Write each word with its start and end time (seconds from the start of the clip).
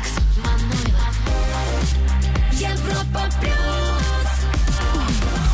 Алекс 0.00 0.29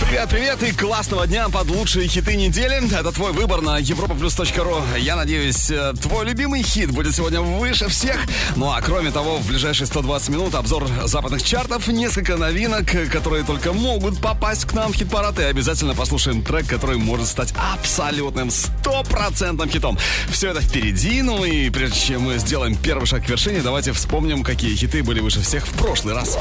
Привет, 0.08 0.29
привет 0.29 0.62
и 0.62 0.72
классного 0.72 1.26
дня 1.26 1.48
под 1.48 1.69
лучшие 1.69 2.06
хиты 2.06 2.37
недели. 2.37 2.76
Это 2.96 3.10
твой 3.10 3.32
выбор 3.32 3.60
на 3.60 3.80
europaplus.ru. 3.80 5.01
Я 5.01 5.17
надеюсь, 5.17 5.69
э, 5.69 5.94
твой 6.01 6.24
любимый 6.24 6.63
хит 6.63 6.92
будет 6.92 7.13
сегодня 7.13 7.40
выше 7.40 7.88
всех. 7.88 8.17
Ну 8.54 8.71
а 8.71 8.81
кроме 8.81 9.10
того, 9.10 9.38
в 9.38 9.49
ближайшие 9.49 9.88
120 9.88 10.28
минут 10.28 10.54
обзор 10.54 10.87
западных 11.06 11.42
чартов, 11.42 11.88
несколько 11.88 12.37
новинок, 12.37 12.87
которые 13.10 13.42
только 13.42 13.72
могут 13.72 14.21
попасть 14.21 14.64
к 14.67 14.74
нам 14.74 14.92
в 14.92 14.96
хит-парад. 14.96 15.40
И 15.40 15.42
обязательно 15.42 15.92
послушаем 15.95 16.41
трек, 16.42 16.68
который 16.68 16.98
может 16.98 17.27
стать 17.27 17.52
абсолютным 17.74 18.52
стопроцентным 18.52 19.68
хитом. 19.68 19.98
Все 20.28 20.50
это 20.52 20.60
впереди. 20.60 21.20
Ну 21.23 21.45
и 21.45 21.68
прежде 21.68 21.98
чем 21.98 22.23
мы 22.23 22.38
сделаем 22.38 22.77
первый 22.77 23.06
шаг 23.06 23.24
к 23.24 23.28
вершине, 23.28 23.60
давайте 23.60 23.91
вспомним, 23.91 24.45
какие 24.45 24.77
хиты 24.77 25.02
были 25.02 25.18
выше 25.18 25.41
всех 25.41 25.66
в 25.66 25.73
прошлый 25.73 26.14
раз. 26.14 26.38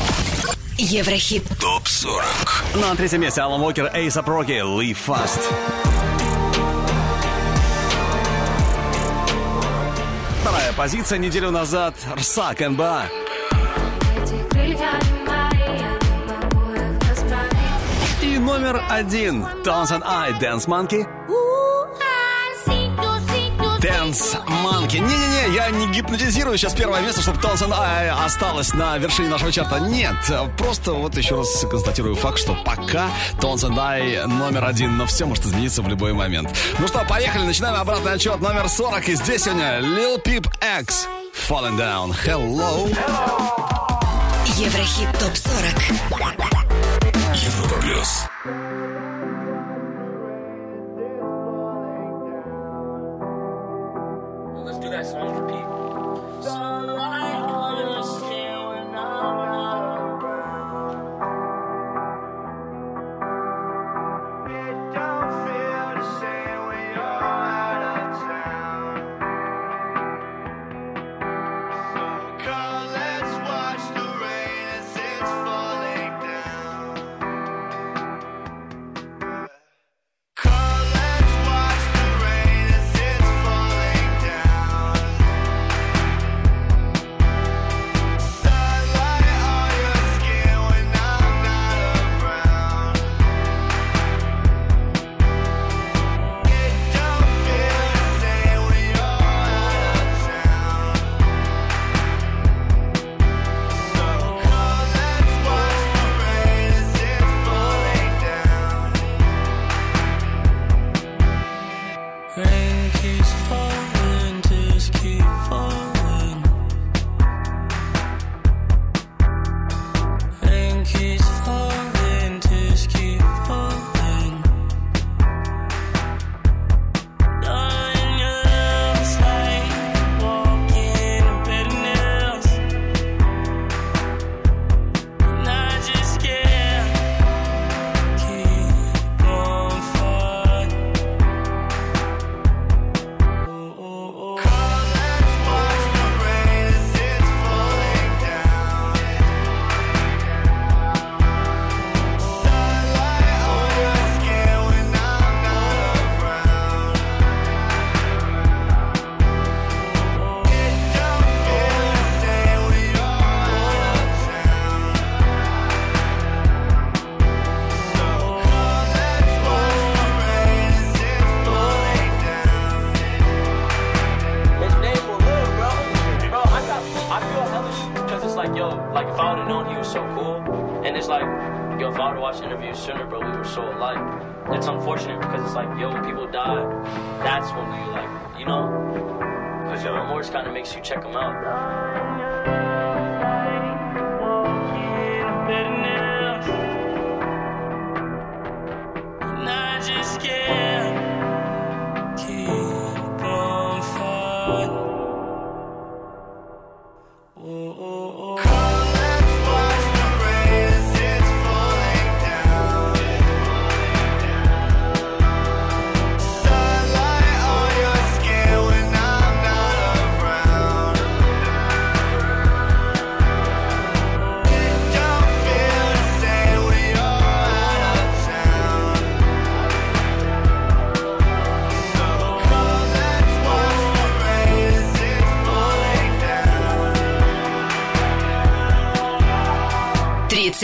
Еврохит. 0.78 1.44
ТОП 1.60 1.88
40. 1.88 2.26
На 2.76 2.96
третьем 2.96 3.22
месте 3.22 3.42
Алан 3.42 3.62
Уокер, 3.62 3.90
Эйса 3.94 4.22
Проки, 4.24 4.52
Live 4.52 4.98
Fast. 5.08 5.40
Вторая 10.42 10.74
позиция 10.74 11.18
неделю 11.18 11.52
назад 11.52 11.96
Рсак 12.18 12.60
НБА. 12.60 13.06
И 18.22 18.38
номер 18.38 18.82
один 18.90 19.46
Townsend 19.64 20.04
I, 20.06 20.32
Dance 20.34 20.68
Monkey. 20.68 21.08
Dance 24.06 24.38
Monkey. 24.64 25.00
Не-не-не, 25.00 25.56
я 25.56 25.70
не 25.72 25.88
гипнотизирую 25.88 26.58
сейчас 26.58 26.74
первое 26.74 27.02
место, 27.02 27.22
чтобы 27.22 27.40
Townsend 27.40 27.74
I 27.74 28.10
осталось 28.10 28.74
на 28.74 28.98
вершине 28.98 29.30
нашего 29.30 29.52
чарта. 29.52 29.80
Нет, 29.80 30.16
просто 30.58 30.92
вот 30.94 31.18
еще 31.18 31.36
раз 31.36 31.66
констатирую 31.70 32.16
факт, 32.16 32.38
что 32.38 32.56
пока 32.64 33.08
Townsend 33.40 33.80
I 33.80 34.28
номер 34.28 34.66
один, 34.66 34.98
но 34.98 35.08
все 35.08 35.26
может 35.26 35.46
измениться 35.46 35.82
в 35.82 35.88
любой 35.88 36.14
момент. 36.14 36.56
Ну 36.78 36.88
что, 36.88 37.04
поехали, 37.06 37.46
начинаем 37.46 37.76
обратный 37.76 38.14
отчет 38.14 38.40
номер 38.42 38.70
40. 38.70 39.10
И 39.10 39.16
здесь 39.16 39.44
сегодня 39.44 39.80
Lil 39.80 40.24
Peep 40.24 40.48
X. 40.82 41.08
Falling 41.50 41.78
Down. 41.78 42.16
Hello. 42.26 42.88
Еврохит 44.46 45.10
ТОП-40. 45.20 45.94
Европа 47.34 47.76
плюс. 47.82 48.26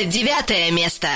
29 0.09 0.71
место. 0.71 1.07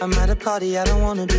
I'm 0.00 0.12
at 0.14 0.30
a 0.30 0.36
party 0.36 0.78
I 0.78 0.84
don't 0.84 1.02
wanna 1.02 1.26
be 1.26 1.37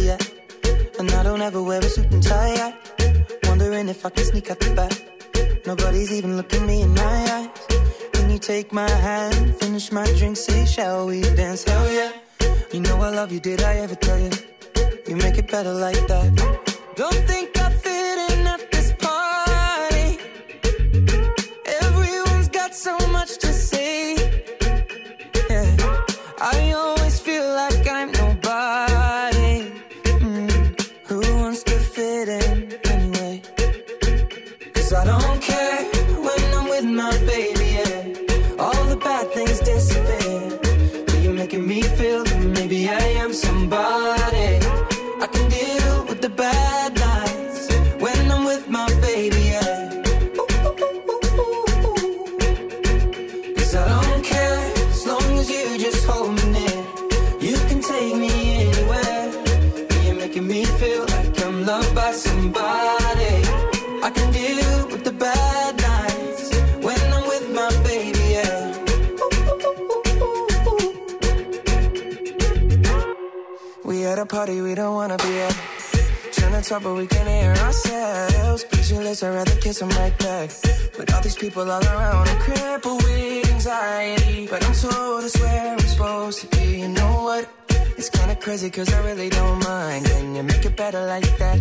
told 84.82 85.24
it's 85.24 85.38
where 85.40 85.74
I'm 85.74 85.80
supposed 85.80 86.40
to 86.42 86.48
be. 86.56 86.80
You 86.82 86.88
know 86.88 87.14
what? 87.28 87.50
It's 87.98 88.10
kinda 88.10 88.36
crazy, 88.36 88.70
cause 88.70 88.90
I 88.94 89.00
really 89.10 89.30
don't 89.30 89.60
mind. 89.64 90.06
Can 90.06 90.36
you 90.36 90.44
make 90.44 90.66
it 90.66 90.76
better 90.78 91.06
like 91.06 91.30
that? 91.38 91.58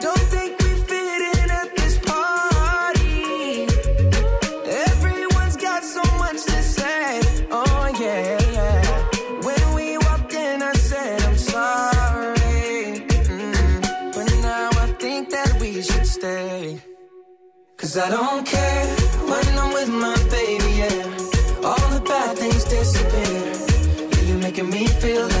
Don't 0.00 0.26
think 0.34 0.50
we 0.62 0.70
fit 0.88 1.20
in 1.32 1.50
at 1.60 1.68
this 1.76 1.98
party. 2.10 3.66
Everyone's 4.88 5.56
got 5.56 5.82
so 5.82 6.04
much 6.22 6.38
to 6.50 6.58
say. 6.78 7.20
Oh, 7.50 7.84
yeah, 8.00 8.38
yeah. 8.56 8.80
When 9.46 9.64
we 9.74 9.98
walked 10.06 10.34
in, 10.34 10.62
I 10.62 10.72
said, 10.74 11.22
I'm 11.22 11.36
sorry. 11.36 12.82
Mm-hmm. 13.30 14.10
But 14.14 14.28
now 14.50 14.68
I 14.84 14.86
think 15.02 15.30
that 15.30 15.50
we 15.60 15.82
should 15.82 16.06
stay. 16.06 16.80
Cause 17.76 17.98
I 17.98 18.08
don't 18.10 18.46
care 18.46 18.86
when 19.30 19.58
I'm 19.58 19.72
with 19.74 19.90
my 20.06 20.23
making 24.64 24.80
me 24.80 24.86
feel 25.00 25.33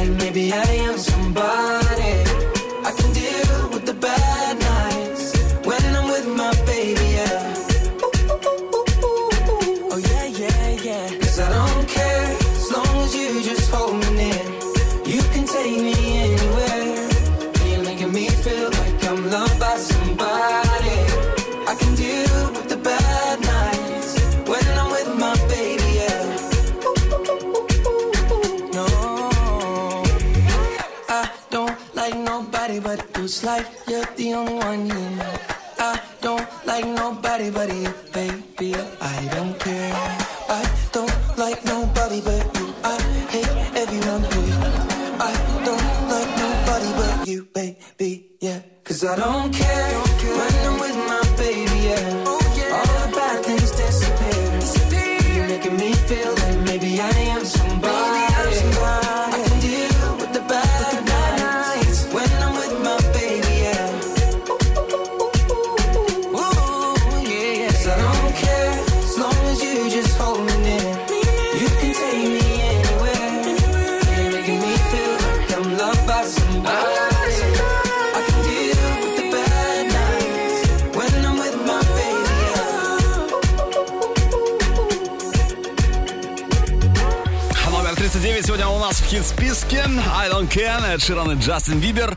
only 34.34 34.54
one 34.54 34.90
here. 34.90 35.38
I 35.78 36.00
don't 36.20 36.48
like 36.66 36.86
nobody 36.86 37.50
but 37.50 37.68
you, 37.74 37.94
Weekend. 90.54 90.86
Het 90.86 91.02
zit 91.02 91.16
dan 91.16 91.30
in 91.30 91.38
Justin 91.38 91.78
Bieber. 91.78 92.12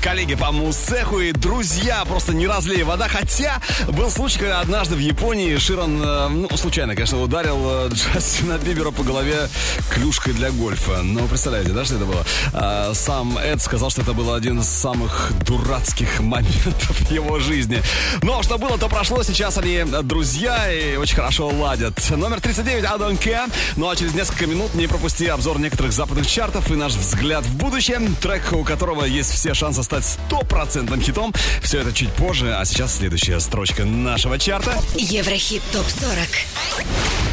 Коллеги 0.00 0.36
по 0.36 0.52
мусцеху 0.52 1.18
и 1.18 1.32
друзья 1.32 2.04
Просто 2.04 2.34
не 2.34 2.46
разлей 2.46 2.82
вода. 2.84 3.08
Хотя 3.08 3.60
был 3.88 4.10
случай, 4.10 4.38
когда 4.38 4.60
однажды 4.60 4.94
в 4.94 4.98
Японии 4.98 5.56
Ширан, 5.56 6.00
э, 6.00 6.28
ну, 6.28 6.56
случайно, 6.56 6.94
конечно, 6.94 7.20
ударил 7.20 7.58
э, 7.66 7.88
Джастина 7.92 8.58
Бибера 8.58 8.90
по 8.90 9.02
голове 9.02 9.48
клюшкой 9.90 10.34
для 10.34 10.50
гольфа. 10.50 11.02
Ну, 11.02 11.26
представляете, 11.26 11.72
да, 11.72 11.84
что 11.84 11.96
это 11.96 12.04
было? 12.04 12.24
Э, 12.52 12.92
Сам 12.94 13.38
Эд 13.38 13.60
сказал, 13.60 13.90
что 13.90 14.02
это 14.02 14.12
был 14.12 14.32
один 14.32 14.60
из 14.60 14.68
самых 14.68 15.32
дурацких 15.44 16.20
моментов 16.20 17.10
его 17.10 17.38
жизни. 17.40 17.82
Но 18.22 18.42
что 18.42 18.58
было, 18.58 18.78
то 18.78 18.88
прошло. 18.88 19.22
Сейчас 19.22 19.58
они 19.58 19.76
э, 19.76 20.02
друзья 20.02 20.72
и 20.72 20.96
очень 20.96 21.16
хорошо 21.16 21.48
ладят. 21.48 21.98
Номер 22.10 22.40
39 22.40 22.84
I 22.84 22.98
Don't 22.98 23.18
Care. 23.18 23.50
Ну 23.76 23.88
а 23.88 23.96
через 23.96 24.14
несколько 24.14 24.46
минут 24.46 24.74
не 24.74 24.86
пропусти 24.86 25.26
обзор 25.26 25.58
некоторых 25.58 25.92
западных 25.92 26.26
чартов 26.26 26.70
и 26.70 26.74
наш 26.74 26.92
взгляд 26.92 27.44
в 27.44 27.56
будущее. 27.56 28.00
Трек, 28.20 28.52
у 28.52 28.64
которого 28.64 29.04
есть 29.04 29.32
все 29.32 29.54
шансы 29.54 29.71
стать 29.80 30.04
стопроцентным 30.04 31.00
хитом. 31.00 31.32
Все 31.62 31.80
это 31.80 31.92
чуть 31.92 32.10
позже, 32.10 32.54
а 32.54 32.64
сейчас 32.64 32.96
следующая 32.96 33.40
строчка 33.40 33.84
нашего 33.84 34.38
чарта. 34.38 34.78
Еврохит 34.94 35.62
ТОП-40. 35.72 36.28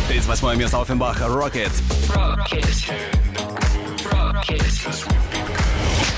38 0.07 0.57
место 0.57 0.81
Оффенбах 0.81 1.21
Rocket. 1.21 1.71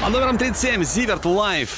А 0.03 0.09
номером 0.09 0.37
37 0.37 0.83
Зиверт 0.83 1.25
Life. 1.25 1.69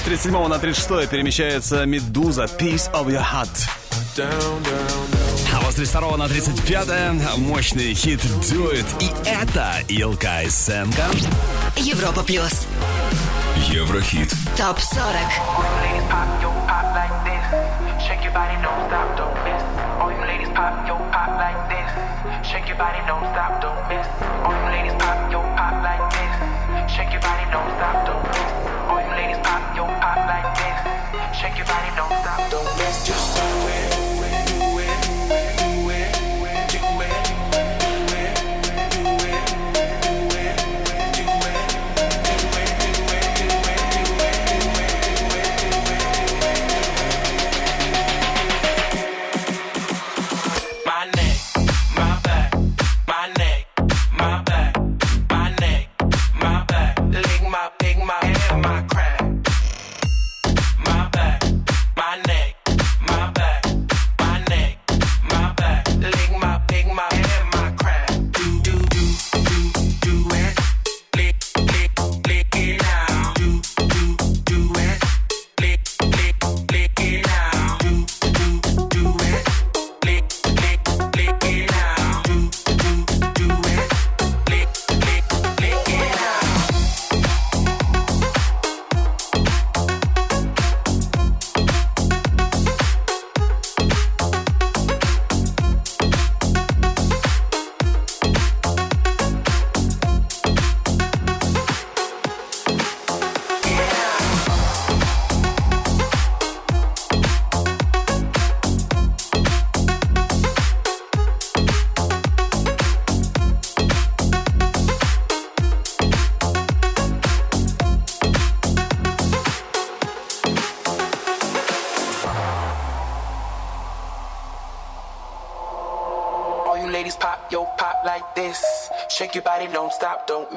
С 0.00 0.02
37 0.04 0.46
на 0.46 0.58
36 0.58 1.10
перемещается 1.10 1.84
Медуза 1.86 2.44
Piece 2.44 2.90
of 2.92 3.06
Your 3.06 3.24
Heart. 3.24 3.68
А 4.18 4.30
вот 4.52 4.95
с 5.76 5.90
32 5.90 6.16
на 6.16 6.26
35 6.26 7.36
мощный 7.36 7.92
хит 7.92 8.24
Do 8.24 8.72
It. 8.72 8.86
И 8.98 9.10
это 9.28 9.74
Илка 9.88 10.46
Исенко. 10.46 11.04
Европа 11.76 12.22
Плюс. 12.22 12.66
Еврохит. 13.68 14.30
ТОП-40. 14.56 14.96
ladies 15.82 16.08
pop, 16.08 16.40
yo, 16.40 16.50
pop 16.66 16.94
like 16.94 17.12
this. 17.28 17.44
Shake 18.02 18.24
your 18.24 18.32
body, 18.32 18.56
don't 18.62 18.88
stop, 18.88 19.14
don't 19.18 19.36
miss. 19.44 19.62
All 20.00 20.08
you 20.10 20.22
ladies 20.24 20.48
pop, 20.54 20.88
yo, 20.88 20.96
pop 21.12 21.36
like 21.36 21.68
this. 21.68 21.92
Shake 22.48 22.72
your 27.12 27.20
body, 27.20 27.44
don't 27.52 27.68
stop, 27.76 28.00
don't 28.06 28.16
miss. 28.32 28.88
All 28.88 29.02
you 29.02 29.12
ladies 29.12 29.36
pop, 29.44 29.76
yo, 29.76 29.84
pop 30.00 30.16
like 30.24 30.48
this. 30.56 30.78
Shake 31.36 31.56
your 31.58 31.66
body, 31.66 31.90
don't 31.96 32.12
stop, 32.22 32.40
don't 32.50 32.78
miss. 32.78 33.10
All 33.10 33.42
you 33.60 33.66
ladies 33.68 34.05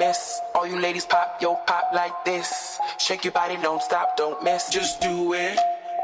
miss. 0.00 0.40
All 0.54 0.66
you 0.66 0.80
ladies 0.80 1.04
pop, 1.04 1.36
yo, 1.40 1.54
pop 1.68 1.92
like 1.94 2.24
this. 2.24 2.80
Shake 2.98 3.22
your 3.24 3.32
body, 3.32 3.56
don't 3.62 3.82
stop, 3.82 4.16
don't 4.16 4.42
miss. 4.42 4.70
Just 4.70 5.00
do 5.00 5.34
it, 5.34 5.58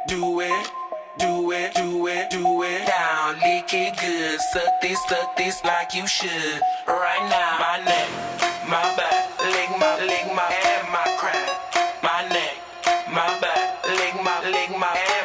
do 0.07 0.41
it. 0.41 0.71
Do 1.19 1.51
it, 1.51 1.73
do 1.75 2.07
it, 2.09 2.29
do 2.29 2.63
it 2.63 2.87
down, 2.87 3.41
lick 3.41 3.73
it 3.73 3.97
good. 3.97 4.39
Suck 4.53 4.73
this, 4.83 5.01
suck 5.09 5.35
this 5.35 5.65
like 5.65 5.95
you 5.95 6.07
should. 6.07 6.61
Right 6.87 7.25
now, 7.33 7.57
my 7.57 7.77
neck, 7.89 8.09
my 8.69 8.85
back, 9.01 9.25
lick 9.55 9.71
my, 9.81 9.97
lick 10.05 10.27
my, 10.37 10.45
and 10.45 10.85
my 10.93 11.09
crack. 11.17 11.49
My 12.03 12.21
neck, 12.29 12.55
my 13.09 13.33
back, 13.41 13.83
lick 13.99 14.15
my, 14.23 14.37
lick 14.45 14.71
my, 14.77 14.93
and 14.93 15.16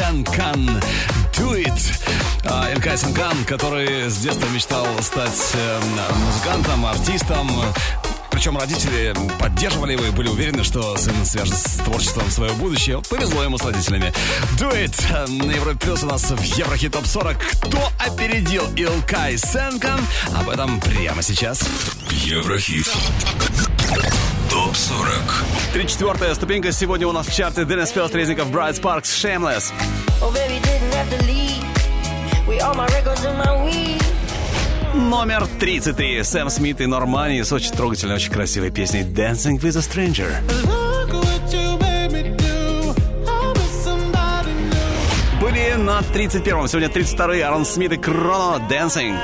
Сенкан. 0.00 0.80
Do 1.34 1.52
it! 1.52 1.78
А, 2.44 2.72
Илькай 2.72 2.96
Сенкан, 2.96 3.44
который 3.44 4.08
с 4.08 4.16
детства 4.16 4.46
мечтал 4.46 4.86
стать 5.02 5.52
э, 5.52 5.80
музыкантом, 6.24 6.86
артистом. 6.86 7.50
Причем 8.30 8.56
родители 8.56 9.14
поддерживали 9.38 9.92
его 9.92 10.06
и 10.06 10.10
были 10.10 10.28
уверены, 10.28 10.64
что 10.64 10.96
сын 10.96 11.14
свяжет 11.26 11.54
с 11.54 11.82
творчеством 11.84 12.30
свое 12.30 12.50
будущее. 12.54 13.02
Повезло 13.10 13.42
ему 13.42 13.58
с 13.58 13.62
родителями. 13.62 14.10
Do 14.58 14.72
it! 14.72 15.28
На 15.28 15.52
Европе 15.52 15.78
Плюс 15.78 16.02
у 16.02 16.06
нас 16.06 16.30
в 16.30 16.42
Еврохит 16.42 16.94
Топ 16.94 17.04
40. 17.04 17.36
Кто 17.36 17.92
опередил 17.98 18.64
Илкай 18.76 19.36
Сенкан? 19.36 20.00
Об 20.34 20.48
этом 20.48 20.80
прямо 20.80 21.22
сейчас. 21.22 21.62
Еврохит. 22.10 22.88
Топ 24.50 24.76
40. 24.76 25.44
34 25.72 26.34
ступенька 26.34 26.72
сегодня 26.72 27.06
у 27.06 27.12
нас 27.12 27.28
в 27.28 27.34
чарте 27.34 27.64
Денис 27.64 27.88
Фелст, 27.90 28.14
Резников, 28.16 28.50
Брайт 28.50 28.76
Спаркс, 28.76 29.24
Shameless. 29.24 29.72
Oh. 30.20 30.34
Номер 34.94 35.46
33. 35.60 36.24
Сэм 36.24 36.50
Смит 36.50 36.80
и 36.80 36.86
Нормани 36.86 37.42
с 37.42 37.52
очень 37.52 37.70
трогательной, 37.70 38.16
очень 38.16 38.32
красивой 38.32 38.70
песней 38.70 39.02
Dancing 39.02 39.60
with 39.60 39.76
a 39.76 39.80
Stranger. 39.80 40.32
Были 45.40 45.74
на 45.74 46.00
31-м. 46.00 46.66
Сегодня 46.66 46.88
32-й 46.88 47.42
Аарон 47.42 47.64
Смит 47.64 47.92
и 47.92 47.96
Кроно 47.96 48.60
Dancing. 48.68 49.16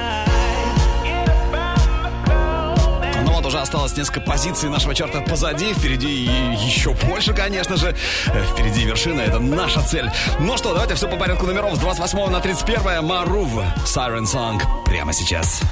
Уже 3.56 3.62
осталось 3.62 3.96
несколько 3.96 4.20
позиций 4.20 4.68
нашего 4.68 4.94
чарта 4.94 5.20
позади. 5.22 5.72
Впереди 5.72 6.24
и 6.26 6.28
еще 6.66 6.92
больше, 6.92 7.32
конечно 7.32 7.76
же. 7.76 7.96
Э, 8.26 8.44
Впереди 8.52 8.84
вершина, 8.84 9.22
это 9.22 9.38
наша 9.38 9.80
цель. 9.82 10.10
Ну 10.38 10.58
что, 10.58 10.72
давайте 10.74 10.94
все 10.94 11.08
по 11.08 11.16
порядку 11.16 11.46
номеров. 11.46 11.74
С 11.74 11.78
28 11.78 12.28
на 12.30 12.40
31 12.40 13.02
Марув 13.02 13.48
Siren 13.86 14.24
Song. 14.24 14.60
Прямо 14.84 15.12
сейчас. 15.12 15.62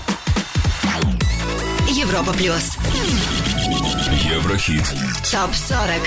Европа 1.91 2.33
плюс. 2.33 2.77
Еврохит. 4.33 4.87
Топ 5.31 5.55
40. 5.55 6.01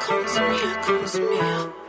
Come 0.00 0.24
to 0.24 0.40
me, 0.50 0.66
come 0.84 1.04
to 1.04 1.20
me. 1.20 1.87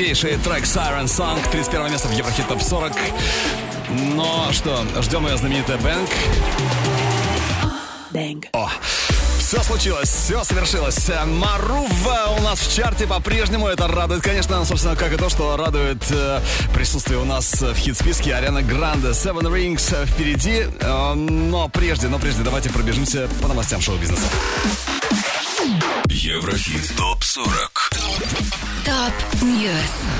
Крутейший 0.00 0.38
трек 0.38 0.64
Siren 0.64 1.04
Song, 1.04 1.38
31 1.50 1.92
место 1.92 2.08
в 2.08 2.12
Еврохит 2.12 2.48
Топ 2.48 2.62
40. 2.62 2.92
Но 4.14 4.50
что, 4.50 4.82
ждем 5.02 5.26
ее 5.26 5.36
знаменитая 5.36 5.76
Бэнк. 5.76 6.08
Bang. 8.10 8.46
О, 8.54 8.70
все 9.38 9.62
случилось, 9.62 10.08
все 10.08 10.42
совершилось. 10.42 11.10
Марува 11.26 12.34
у 12.38 12.42
нас 12.42 12.60
в 12.60 12.74
чарте 12.74 13.06
по-прежнему. 13.06 13.66
Это 13.66 13.88
радует, 13.88 14.22
конечно, 14.22 14.64
собственно, 14.64 14.96
как 14.96 15.12
и 15.12 15.16
то, 15.18 15.28
что 15.28 15.58
радует 15.58 16.02
э, 16.10 16.40
присутствие 16.74 17.18
у 17.18 17.26
нас 17.26 17.60
в 17.60 17.74
хит-списке 17.74 18.34
Ариана 18.34 18.62
Гранде. 18.62 19.08
Seven 19.08 19.52
Rings 19.52 20.06
впереди. 20.06 20.64
Э, 20.80 21.12
но 21.12 21.68
прежде, 21.68 22.08
но 22.08 22.18
прежде 22.18 22.42
давайте 22.42 22.70
пробежимся 22.70 23.28
по 23.42 23.48
новостям 23.48 23.82
шоу-бизнеса. 23.82 24.26
Еврохит 26.08 26.90
ТОП-40 26.96 28.59
Top 28.84 29.42
News. 29.42 30.19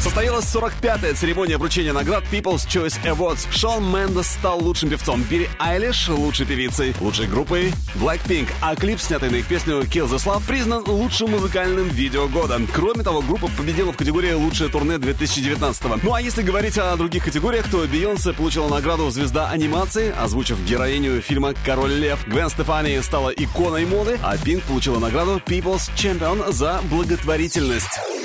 Состоялась 0.00 0.44
45-я 0.44 1.14
церемония 1.14 1.58
вручения 1.58 1.92
наград 1.92 2.22
People's 2.30 2.66
Choice 2.66 3.02
Awards. 3.04 3.46
Шон 3.50 3.84
Мендес 3.84 4.28
стал 4.28 4.62
лучшим 4.62 4.90
певцом, 4.90 5.22
Билли 5.22 5.48
Айлиш— 5.58 6.08
лучшей 6.08 6.46
певицей, 6.46 6.94
лучшей 7.00 7.26
группой 7.26 7.72
Blackpink, 7.96 8.48
а 8.60 8.76
клип, 8.76 9.00
снятый 9.00 9.30
на 9.30 9.36
их 9.36 9.46
песню 9.46 9.80
Kill 9.80 10.06
This 10.06 10.16
Love, 10.16 10.42
признан 10.46 10.84
лучшим 10.86 11.30
музыкальным 11.30 11.88
видео 11.88 12.28
года. 12.28 12.60
Кроме 12.72 13.02
того, 13.02 13.22
группа 13.22 13.48
победила 13.48 13.92
в 13.92 13.96
категории 13.96 14.32
«Лучшее 14.32 14.70
турне 14.70 14.98
2019 14.98 16.02
Ну 16.02 16.14
а 16.14 16.20
если 16.20 16.42
говорить 16.42 16.78
о 16.78 16.96
других 16.96 17.24
категориях, 17.24 17.68
то 17.70 17.86
Бейонсе 17.86 18.32
получила 18.32 18.68
награду 18.68 19.10
«Звезда 19.10 19.50
анимации», 19.50 20.14
озвучив 20.16 20.60
героиню 20.64 21.20
фильма 21.20 21.54
«Король 21.64 21.92
лев». 21.92 22.26
Гвен 22.26 22.50
Стефани 22.50 23.00
стала 23.02 23.30
иконой 23.30 23.86
моды, 23.86 24.18
а 24.22 24.36
Пинк 24.36 24.62
получила 24.64 24.98
награду 24.98 25.40
People's 25.46 25.90
Champion 25.96 26.52
за 26.52 26.80
благотворительность. 26.90 28.15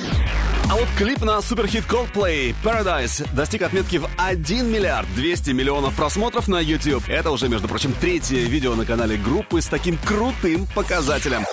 А 0.71 0.75
вот 0.75 0.87
клип 0.97 1.19
на 1.23 1.41
суперхит 1.41 1.83
Coldplay 1.83 2.55
Paradise 2.63 3.27
достиг 3.35 3.61
отметки 3.63 3.97
в 3.97 4.09
1 4.15 4.71
миллиард 4.71 5.05
200 5.15 5.49
миллионов 5.49 5.93
просмотров 5.97 6.47
на 6.47 6.61
YouTube. 6.61 7.03
Это 7.09 7.31
уже, 7.31 7.49
между 7.49 7.67
прочим, 7.67 7.91
третье 7.91 8.37
видео 8.47 8.75
на 8.75 8.85
канале 8.85 9.17
группы 9.17 9.61
с 9.61 9.65
таким 9.65 9.97
крутым 9.97 10.65
показателем. 10.73 11.43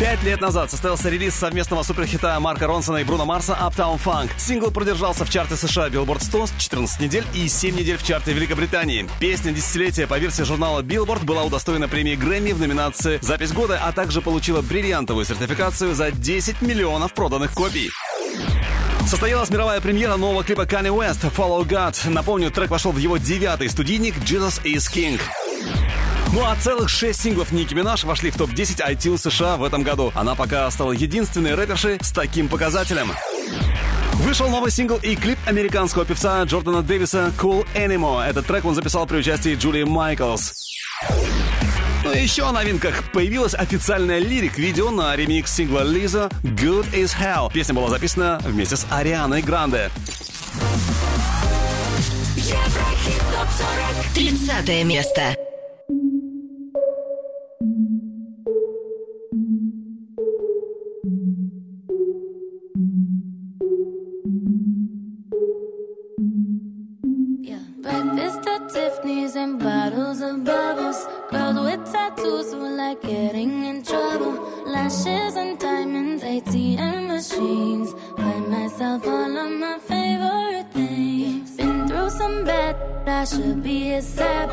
Пять 0.00 0.22
лет 0.22 0.40
назад 0.40 0.70
состоялся 0.70 1.10
релиз 1.10 1.34
совместного 1.34 1.82
суперхита 1.82 2.40
Марка 2.40 2.66
Ронсона 2.66 2.96
и 2.96 3.04
Бруно 3.04 3.26
Марса 3.26 3.52
Uptown 3.52 4.00
Funk. 4.02 4.30
Сингл 4.38 4.70
продержался 4.70 5.26
в 5.26 5.30
чарте 5.30 5.54
США 5.54 5.88
Billboard 5.88 6.24
100 6.24 6.46
14 6.56 7.00
недель 7.00 7.26
и 7.34 7.46
7 7.46 7.76
недель 7.76 7.98
в 7.98 8.02
чарте 8.02 8.32
Великобритании. 8.32 9.06
Песня 9.20 9.52
десятилетия 9.52 10.06
по 10.06 10.18
версии 10.18 10.42
журнала 10.44 10.80
Billboard 10.80 11.26
была 11.26 11.44
удостоена 11.44 11.86
премии 11.86 12.14
Грэмми 12.14 12.52
в 12.52 12.60
номинации 12.60 13.18
«Запись 13.20 13.52
года», 13.52 13.78
а 13.80 13.92
также 13.92 14.22
получила 14.22 14.62
бриллиантовую 14.62 15.26
сертификацию 15.26 15.94
за 15.94 16.10
10 16.10 16.62
миллионов 16.62 17.12
проданных 17.12 17.52
копий. 17.52 17.90
Состоялась 19.12 19.50
мировая 19.50 19.78
премьера 19.82 20.16
нового 20.16 20.42
клипа 20.42 20.62
Kanye 20.62 20.88
West 20.88 21.30
«Follow 21.36 21.68
God». 21.68 21.94
Напомню, 22.08 22.50
трек 22.50 22.70
вошел 22.70 22.92
в 22.92 22.96
его 22.96 23.18
девятый 23.18 23.68
студийник 23.68 24.16
«Jesus 24.16 24.62
is 24.64 24.90
King». 24.90 25.20
Ну 26.32 26.42
а 26.42 26.56
целых 26.56 26.88
шесть 26.88 27.20
синглов 27.20 27.52
Ники 27.52 27.74
Минаж 27.74 28.04
вошли 28.04 28.30
в 28.30 28.38
топ-10 28.38 28.90
iTunes 28.90 29.18
США 29.18 29.58
в 29.58 29.64
этом 29.64 29.82
году. 29.82 30.12
Она 30.14 30.34
пока 30.34 30.70
стала 30.70 30.92
единственной 30.92 31.54
рэпершей 31.54 31.98
с 32.00 32.10
таким 32.10 32.48
показателем. 32.48 33.12
Вышел 34.14 34.48
новый 34.48 34.70
сингл 34.70 34.96
и 34.96 35.14
клип 35.14 35.38
американского 35.44 36.06
певца 36.06 36.42
Джордана 36.44 36.80
Дэвиса 36.80 37.34
«Cool 37.38 37.66
Animo». 37.74 38.24
Этот 38.24 38.46
трек 38.46 38.64
он 38.64 38.74
записал 38.74 39.06
при 39.06 39.18
участии 39.18 39.56
Джулии 39.56 39.84
Майклс. 39.84 40.54
Ну 42.04 42.12
и 42.12 42.20
еще 42.20 42.48
о 42.48 42.52
новинках. 42.52 43.04
Появилась 43.12 43.54
официальная 43.54 44.18
лирик-видео 44.18 44.90
на 44.90 45.14
ремикс 45.14 45.54
сингла 45.54 45.84
Лиза 45.84 46.30
«Good 46.42 46.92
is 46.92 47.12
Hell». 47.16 47.52
Песня 47.52 47.74
была 47.74 47.88
записана 47.90 48.40
вместе 48.42 48.76
с 48.76 48.86
Арианой 48.90 49.42
Гранде. 49.42 49.90
Еврохит 52.36 53.22
Топ 53.32 53.48
40. 54.14 54.14
30 54.14 54.84
место. 54.84 55.36
At 68.46 68.68
Tiffany's 68.70 69.36
and 69.36 69.58
bottles 69.58 70.20
of 70.20 70.44
bubbles. 70.44 71.06
Girls 71.30 71.58
with 71.60 71.92
tattoos 71.92 72.52
who 72.52 72.76
like 72.76 73.00
getting 73.00 73.64
in 73.64 73.82
trouble. 73.84 74.32
Lashes 74.66 75.36
and 75.36 75.58
diamonds, 75.58 76.22
ATM 76.24 77.06
machines. 77.06 77.94
Buy 78.16 78.38
myself 78.40 79.06
all 79.06 79.36
of 79.36 79.50
my 79.52 79.78
favorite 79.78 80.72
things. 80.72 81.56
Been 81.56 81.86
through 81.86 82.10
some 82.10 82.44
bad, 82.44 82.76
I 83.06 83.24
should 83.24 83.62
be 83.62 83.92
a 83.94 84.02
sap. 84.02 84.50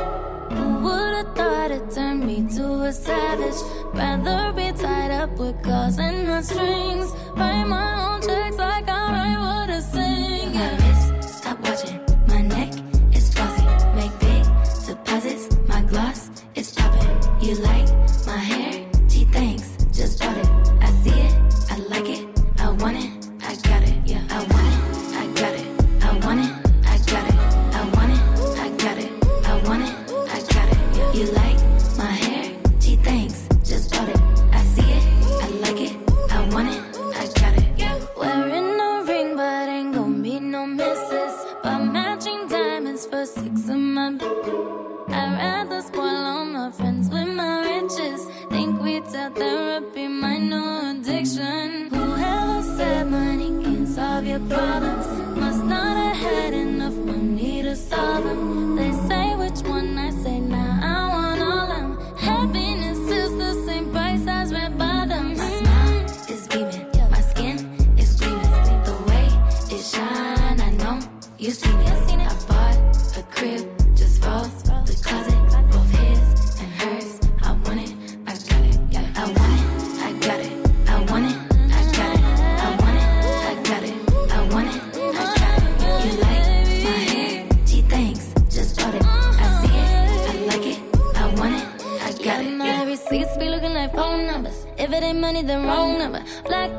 Who 0.51 0.79
would've 0.79 1.35
thought 1.35 1.71
it 1.71 1.89
turned 1.91 2.25
me 2.25 2.47
to 2.55 2.65
a 2.83 2.93
savage? 2.93 3.59
Rather 3.93 4.53
be 4.53 4.71
tied 4.71 5.11
up 5.11 5.31
with 5.37 5.61
calls 5.63 5.97
and 5.97 6.27
not 6.27 6.45
strings. 6.45 7.11
Write 7.35 7.65
my 7.65 8.13
own 8.13 8.21
checks 8.21 8.57
like 8.57 8.87
I 8.87 9.01
write 9.13 9.39
what 9.39 9.69
I 9.69 9.79
sing. 9.79 10.53
Yeah. 10.53 11.19
Stop 11.21 11.59
watching. 11.61 12.08
Gloss 15.89 16.29
is 16.55 16.71
popping. 16.71 17.17
You 17.41 17.55
like 17.55 17.98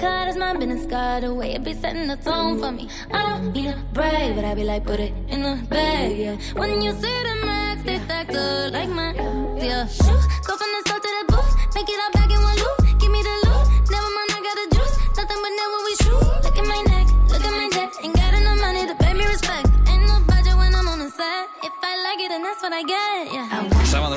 Black 0.01 0.29
is 0.29 0.37
my 0.37 0.57
business 0.57 0.87
card. 0.87 1.25
The 1.25 1.35
way 1.35 1.55
it 1.55 1.63
be 1.63 1.75
setting 1.75 2.09
the 2.09 2.17
tone 2.17 2.59
for 2.59 2.73
me. 2.73 2.89
I 3.13 3.23
don't 3.29 3.53
need 3.53 3.69
a 3.69 3.77
brag, 3.93 4.35
but 4.35 4.45
I 4.45 4.55
be 4.55 4.65
like, 4.65 4.85
put 4.87 4.99
it 4.99 5.13
in 5.29 5.43
the 5.43 5.61
bag, 5.69 6.17
yeah. 6.17 6.37
When 6.55 6.81
you 6.81 6.93
see 6.93 7.23
the 7.29 7.35
max, 7.45 7.83
they 7.83 7.99
stack 7.99 8.31
up 8.31 8.73
like 8.73 8.89
my, 8.89 9.13
yeah. 9.61 9.87
Shoot, 9.87 10.23
go 10.47 10.57
from 10.57 10.71
the 10.73 10.83
south 10.89 11.03
to 11.03 11.11
the 11.19 11.25
booth. 11.29 11.53
Make 11.75 11.89
it 11.89 12.01
all 12.01 12.13
back 12.13 12.31
in 12.31 12.41
one 12.41 12.57
loop. 12.57 13.01
Give 13.01 13.11
me 13.13 13.23
the 13.23 13.37
loot. 13.45 13.67
Never 13.91 14.11
mind, 14.17 14.31
I 14.33 14.41
got 14.47 14.57
the 14.61 14.67
juice. 14.77 14.97
Nothing 15.19 15.41
but 15.45 15.53
never 15.61 15.79
we 15.85 15.95
shoot. 16.05 16.27
Look 16.45 16.57
at 16.57 16.67
my 16.67 16.81
neck, 16.93 17.07
look 17.29 17.45
at 17.45 17.53
my 17.53 17.69
neck. 17.77 17.91
Ain't 18.03 18.17
got 18.17 18.33
enough 18.35 18.61
money 18.61 18.87
to 18.87 18.95
pay 18.95 19.13
me 19.13 19.25
respect. 19.27 19.69
Ain't 19.89 20.07
no 20.09 20.17
budget 20.25 20.57
when 20.57 20.75
I'm 20.75 20.89
on 20.89 20.99
the 21.01 21.11
set. 21.11 21.45
If 21.63 21.73
I 21.83 21.93
like 22.07 22.21
it, 22.25 22.29
then 22.31 22.43
that's 22.43 22.63
what 22.63 22.73
I 22.73 22.83
get, 22.83 23.33
yeah. 23.35 23.49
I 23.53 23.70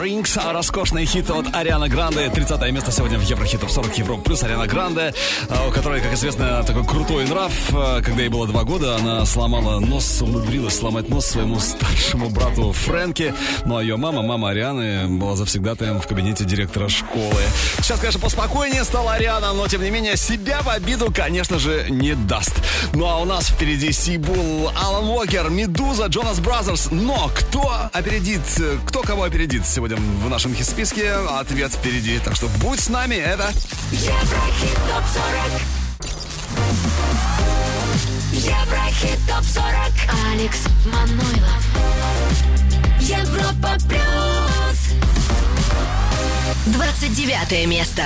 Wings, 0.04 0.38
а 0.38 0.52
роскошный 0.52 1.06
хит 1.06 1.30
от 1.30 1.56
Арианы 1.56 1.88
Гранде. 1.88 2.30
30 2.30 2.72
место 2.74 2.92
сегодня 2.92 3.18
в 3.18 3.22
Еврохит 3.22 3.62
Топ 3.62 3.72
40 3.72 3.98
Европа 4.00 4.22
плюс 4.24 4.44
Ариана 4.44 4.68
Гранде, 4.68 5.14
а, 5.48 5.68
у 5.70 5.72
которой, 5.72 6.02
как 6.02 6.12
известно, 6.14 6.62
такой 6.64 6.84
крутой 6.84 7.26
нрав. 7.26 7.54
А, 7.72 8.02
когда 8.02 8.22
ей 8.22 8.28
было 8.28 8.46
два 8.46 8.64
года, 8.64 8.98
она 8.98 9.26
сломала 9.26 9.80
нос, 9.80 10.22
умудрилась 10.22 10.78
сломать 10.78 11.08
нос 11.08 11.28
своему 11.28 11.58
старшему 11.58 12.30
брату 12.30 12.74
Фрэнки. 12.74 13.34
Ну 13.64 13.78
а 13.78 13.82
ее 13.82 13.96
мама, 13.96 14.22
мама 14.24 14.50
Арианы, 14.50 15.08
была 15.08 15.38
завсегдатаем 15.38 16.02
в 16.02 16.08
кабинете 16.08 16.44
директора 16.44 16.90
школы. 16.90 17.42
Сейчас, 17.78 17.98
конечно, 18.00 18.20
поспокойнее 18.20 18.84
стала 18.84 19.14
Ариана, 19.14 19.54
но 19.54 19.70
тем 19.70 19.84
не 19.84 19.90
менее 19.90 20.18
себя 20.18 20.62
в 20.64 20.70
обиду, 20.70 21.14
конечно 21.16 21.60
же, 21.60 21.88
не 21.90 22.14
даст. 22.14 22.54
Ну 22.94 23.06
а 23.06 23.20
у 23.20 23.26
нас 23.26 23.48
впереди 23.48 23.94
Сибул, 23.94 24.70
Алан 24.76 25.06
Уокер, 25.06 25.50
Meduza, 25.50 26.08
Jonas 26.08 26.42
Brothers. 26.42 26.90
Но 26.92 27.32
кто 27.34 27.90
опередит, 27.94 28.42
кто 28.86 29.02
кого 29.02 29.24
опередит 29.24 29.66
сегодня 29.66 29.93
в 29.96 30.30
нашем 30.30 30.54
хит-списке? 30.56 31.12
Ответ 31.12 31.72
впереди. 31.72 32.20
Так 32.20 32.36
что 32.36 32.48
будь 32.62 32.80
с 32.80 32.90
нами, 32.90 33.16
это... 33.16 33.52
Еврохит 33.92 34.78
топ 34.88 35.04
40. 35.14 35.74
Еврохит 38.34 39.20
топ 39.28 39.44
40. 39.44 39.74
Алекс 40.32 40.60
Манойлов. 40.86 41.64
Европа 43.00 43.78
плюс. 43.88 44.94
29 46.68 47.68
место. 47.68 48.04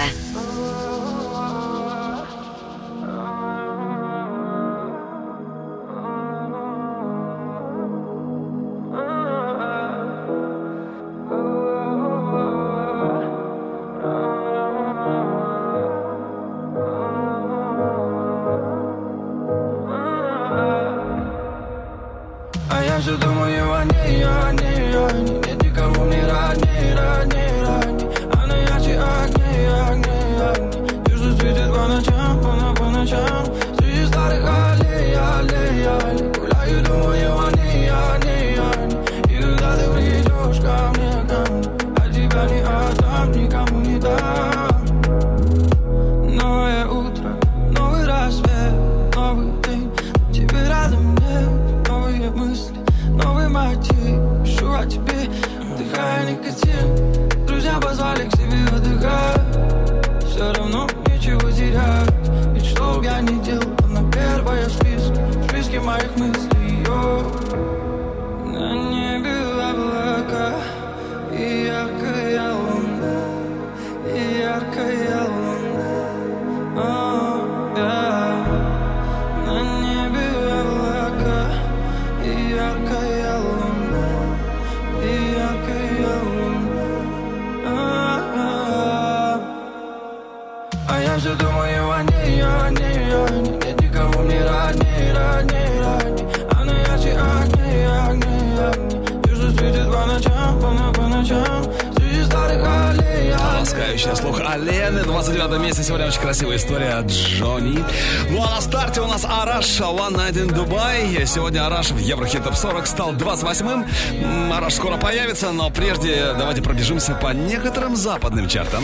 Стал 112.98 113.14
28-м. 113.14 113.86
М, 114.24 114.54
Араш 114.54 114.74
скоро 114.74 114.98
появится, 114.98 115.52
но 115.52 115.70
прежде 115.70 116.34
давайте 116.36 116.64
пробежимся 116.64 117.14
по 117.14 117.28
некоторым 117.32 117.96
западным 117.96 118.48
чартам. 118.48 118.84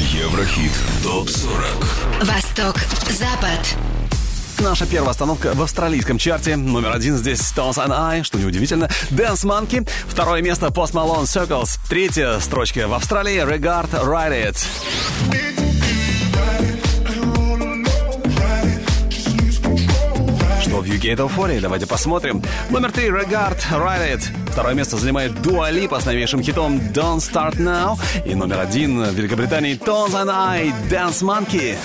Еврохит 0.00 0.72
ТОП-40 1.04 2.24
Восток, 2.24 2.76
Запад. 3.10 3.60
Наша 4.60 4.86
первая 4.86 5.10
остановка 5.10 5.52
в 5.54 5.62
австралийском 5.62 6.16
чарте. 6.18 6.56
Номер 6.56 6.92
один 6.92 7.16
здесь 7.16 7.40
Stones 7.40 7.76
and 7.76 7.92
I, 7.94 8.22
что 8.22 8.38
неудивительно. 8.38 8.90
Dance 9.10 9.44
Monkey. 9.44 9.88
Второе 10.06 10.42
место 10.42 10.66
Post 10.66 10.92
Malone 10.92 11.24
Circles. 11.24 11.78
Третья 11.88 12.38
строчка 12.40 12.86
в 12.86 12.94
Австралии 12.94 13.42
Regard 13.42 13.90
Ride 13.90 14.50
It. 14.50 14.66
Это 21.10 21.24
Euphoria? 21.24 21.60
Давайте 21.60 21.86
посмотрим. 21.86 22.40
Номер 22.70 22.92
три 22.92 23.08
Regard 23.08 23.58
Ride. 23.72 24.22
Второе 24.52 24.74
место 24.74 24.96
занимает 24.96 25.32
Dua 25.32 25.72
Lipa 25.72 26.00
с 26.00 26.04
новейшим 26.04 26.40
хитом 26.40 26.78
Don't 26.92 27.18
Start 27.18 27.56
Now. 27.56 27.98
И 28.24 28.36
номер 28.36 28.60
один 28.60 29.02
в 29.02 29.12
Великобритании 29.12 29.76
Tones 29.76 30.12
and 30.12 30.30
I 30.30 30.72
Dance 30.88 31.22
Monkey. 31.22 31.76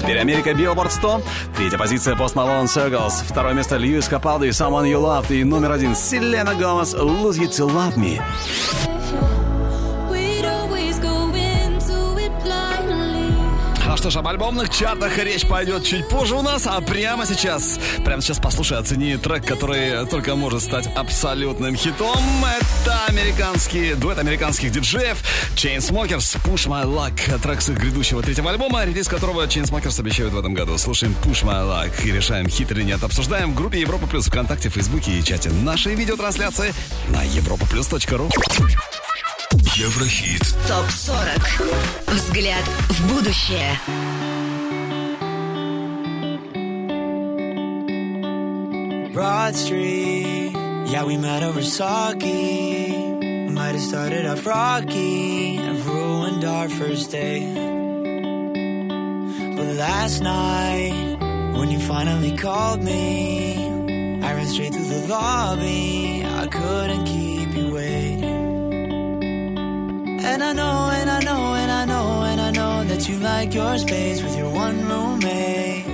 Теперь 0.00 0.18
Америка 0.18 0.50
Billboard 0.50 0.90
100. 0.90 1.22
Третья 1.56 1.78
позиция 1.78 2.14
Post 2.14 2.34
Malone 2.34 2.66
Circles. 2.66 3.24
Второе 3.28 3.54
место 3.54 3.76
Льюис 3.78 4.06
Капалди 4.06 4.48
Someone 4.50 4.84
You 4.84 5.00
Loved. 5.00 5.34
И 5.34 5.42
номер 5.42 5.72
один 5.72 5.96
Селена 5.96 6.54
Гомес 6.54 6.94
Lose 6.94 7.38
You 7.38 7.48
To 7.48 7.68
Love 7.68 7.96
Me. 7.96 8.99
Что 14.00 14.08
ж, 14.08 14.16
об 14.16 14.28
альбомных 14.28 14.70
чартах 14.70 15.18
речь 15.18 15.46
пойдет 15.46 15.84
чуть 15.84 16.08
позже 16.08 16.34
у 16.34 16.40
нас, 16.40 16.66
а 16.66 16.80
прямо 16.80 17.26
сейчас, 17.26 17.78
прямо 18.02 18.22
сейчас 18.22 18.38
послушай, 18.38 18.78
оцени 18.78 19.18
трек, 19.18 19.44
который 19.44 20.06
только 20.06 20.36
может 20.36 20.62
стать 20.62 20.86
абсолютным 20.96 21.76
хитом. 21.76 22.16
Это 22.46 23.04
американский, 23.08 23.92
дуэт 23.92 24.18
американских 24.18 24.72
диджеев 24.72 25.22
Chainsmokers 25.54 26.38
Push 26.44 26.66
My 26.66 26.84
Luck, 26.86 27.38
трек 27.42 27.60
с 27.60 27.68
их 27.68 27.76
грядущего 27.76 28.22
третьего 28.22 28.50
альбома, 28.50 28.86
релиз 28.86 29.06
которого 29.06 29.46
Chainsmokers 29.46 30.00
обещают 30.00 30.32
в 30.32 30.38
этом 30.38 30.54
году. 30.54 30.78
Слушаем 30.78 31.14
Push 31.22 31.44
My 31.44 31.62
Luck 31.62 32.02
и 32.02 32.10
решаем, 32.10 32.48
хит 32.48 32.72
или 32.72 32.82
нет. 32.82 33.04
Обсуждаем 33.04 33.52
в 33.52 33.54
группе 33.54 33.80
Европа 33.80 34.06
Плюс 34.06 34.28
ВКонтакте, 34.28 34.70
Фейсбуке 34.70 35.18
и 35.18 35.22
чате 35.22 35.50
нашей 35.50 35.94
видеотрансляции 35.94 36.72
на 37.10 37.22
europaplus.ru. 37.26 38.30
Еврохит 39.79 40.41
Топ 40.67 40.85
40. 40.85 42.13
Взгляд 42.13 42.63
в 42.89 43.13
будущее. 43.13 43.79
Broad 49.13 49.55
Street, 49.55 50.51
yeah, 50.87 51.05
we 51.05 51.15
met 51.15 51.43
over 51.43 51.61
sake. 51.61 52.21
Might 53.49 53.75
have 53.75 53.81
started 53.81 54.25
off 54.25 54.45
rocky 54.45 55.55
and 55.55 55.85
ruined 55.85 56.43
our 56.43 56.67
first 56.67 57.11
date. 57.11 57.55
But 59.55 59.67
last 59.77 60.21
night, 60.21 61.17
when 61.57 61.71
you 61.71 61.79
finally 61.79 62.35
called 62.35 62.83
me, 62.83 64.19
I 64.21 64.33
ran 64.33 64.47
straight 64.47 64.73
through 64.73 64.89
the 64.89 65.07
lobby. 65.07 66.25
I 66.25 66.47
couldn't 66.47 67.05
keep 67.05 67.15
you 67.15 67.25
waiting. 67.25 67.28
And 70.22 70.42
I 70.42 70.52
know, 70.52 70.90
and 70.92 71.10
I 71.10 71.20
know, 71.20 71.54
and 71.54 71.70
I 71.70 71.84
know, 71.86 72.22
and 72.22 72.40
I 72.40 72.50
know 72.50 72.84
that 72.84 73.08
you 73.08 73.16
like 73.18 73.54
your 73.54 73.78
space 73.78 74.22
with 74.22 74.36
your 74.36 74.50
one 74.50 74.86
roommate. 74.86 75.86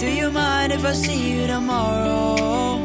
Do 0.00 0.08
you 0.10 0.30
mind 0.30 0.72
if 0.72 0.84
I 0.84 0.92
see 0.92 1.32
you 1.32 1.46
tomorrow? 1.46 2.76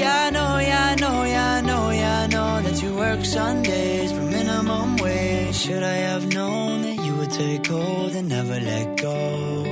Yeah, 0.00 0.26
I 0.26 0.30
know, 0.30 0.58
yeah, 0.58 0.84
I 0.92 0.94
know, 0.96 1.24
yeah, 1.24 1.54
I 1.54 1.60
know, 1.60 1.90
yeah, 1.90 2.20
I 2.22 2.26
know 2.26 2.62
that 2.62 2.82
you 2.82 2.94
work 2.94 3.24
Sundays 3.24 4.12
for 4.12 4.22
minimum 4.22 4.96
wage. 4.96 5.54
Should 5.54 5.82
I 5.82 5.98
have 6.10 6.26
known 6.34 6.82
that 6.82 6.96
you 6.96 7.14
would 7.14 7.30
take 7.30 7.66
hold 7.66 8.14
and 8.14 8.28
never 8.28 8.58
let 8.58 8.96
go? 8.96 9.62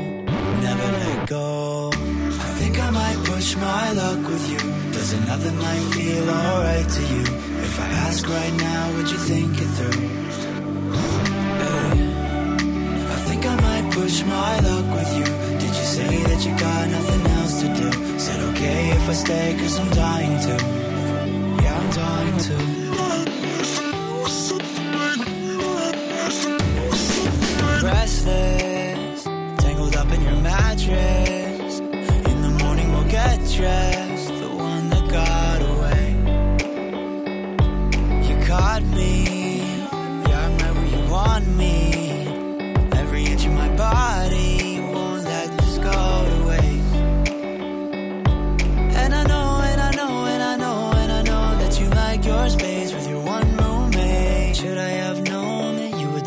Never 0.69 0.93
let 1.03 1.29
go. 1.29 1.91
I 1.95 2.49
think 2.61 2.79
I 2.79 2.91
might 2.91 3.25
push 3.25 3.57
my 3.57 3.93
luck 3.93 4.29
with 4.29 4.51
you? 4.51 4.78
Does 5.09 5.21
another 5.23 5.53
night 5.53 5.95
feel 5.95 6.29
alright 6.29 6.87
to 6.87 7.01
you? 7.01 7.23
If 7.65 7.81
I 7.81 7.87
ask 8.09 8.29
right 8.29 8.53
now, 8.53 8.93
would 8.95 9.11
you 9.11 9.17
think 9.17 9.57
it 9.57 9.71
through? 9.77 10.03
Hey, 11.63 11.95
I 13.15 13.19
think 13.27 13.47
I 13.47 13.57
might 13.57 13.91
push 13.95 14.23
my 14.25 14.61
luck 14.61 14.85
with 14.97 15.17
you. 15.17 15.25
Did 15.63 15.73
you 15.79 15.87
say 15.97 16.25
that 16.25 16.45
you 16.45 16.53
got 16.59 16.89
nothing 16.91 17.27
else 17.39 17.61
to 17.63 17.69
do? 17.69 18.19
Said 18.19 18.41
okay 18.51 18.91
if 18.91 19.09
I 19.09 19.13
stay, 19.15 19.57
cause 19.59 19.79
I'm 19.79 19.91
dying 19.93 20.41
to. 20.47 20.55
Yeah, 21.63 21.81
I'm 21.81 21.91
dying 22.05 22.39
to. 22.49 22.57
Restless, 27.83 29.25
tangled 29.65 29.97
up 29.97 30.13
in 30.13 30.21
your 30.21 30.37
mattress. 30.37 31.79
In 31.81 32.43
the 32.43 32.51
morning 32.63 32.93
we'll 32.93 33.09
get 33.09 33.39
dressed. 33.57 33.98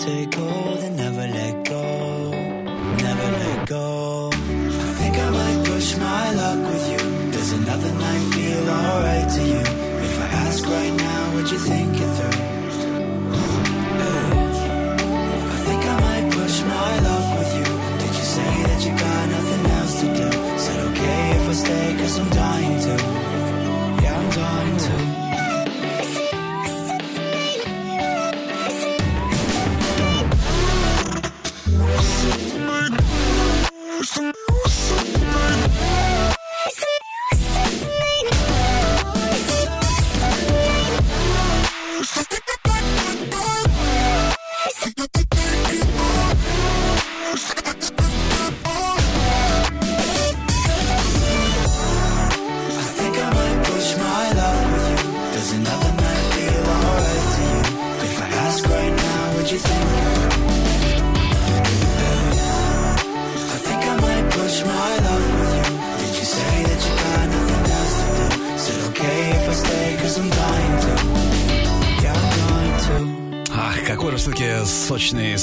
Take 0.01 0.33
hold 0.33 0.79
and 0.79 0.97
never 0.97 1.27
let 1.27 1.63
go? 1.63 1.83
Never 3.07 3.29
let 3.43 3.67
go. 3.67 4.29
I 4.33 4.91
think 4.99 5.15
I 5.15 5.29
might 5.29 5.59
push 5.69 5.95
my 5.97 6.25
luck 6.41 6.59
with 6.71 6.85
you. 6.93 7.01
Does 7.31 7.51
another 7.51 7.91
night 8.05 8.23
feel 8.33 8.69
alright 8.69 9.29
to 9.35 9.41
you? 9.53 9.63
If 10.07 10.15
I 10.25 10.27
ask 10.45 10.65
right 10.65 10.95
now, 11.07 11.35
would 11.35 11.51
you 11.51 11.59
think 11.59 11.93
it 12.05 12.11
through? 12.17 12.41
I 15.55 15.59
think 15.67 15.81
I 15.93 15.95
might 16.07 16.27
push 16.33 16.55
my 16.73 16.93
luck 17.07 17.27
with 17.37 17.53
you. 17.59 17.67
Did 18.01 18.13
you 18.19 18.27
say 18.35 18.51
that 18.67 18.79
you 18.85 18.91
got 19.05 19.23
nothing 19.37 19.63
else 19.77 19.93
to 20.01 20.07
do? 20.19 20.29
Said 20.63 20.79
okay 20.89 21.21
if 21.37 21.49
I 21.49 21.53
stay, 21.53 21.87
cause 21.99 22.17
I'm 22.19 22.29
dying 22.29 22.50
listen. 34.17 34.40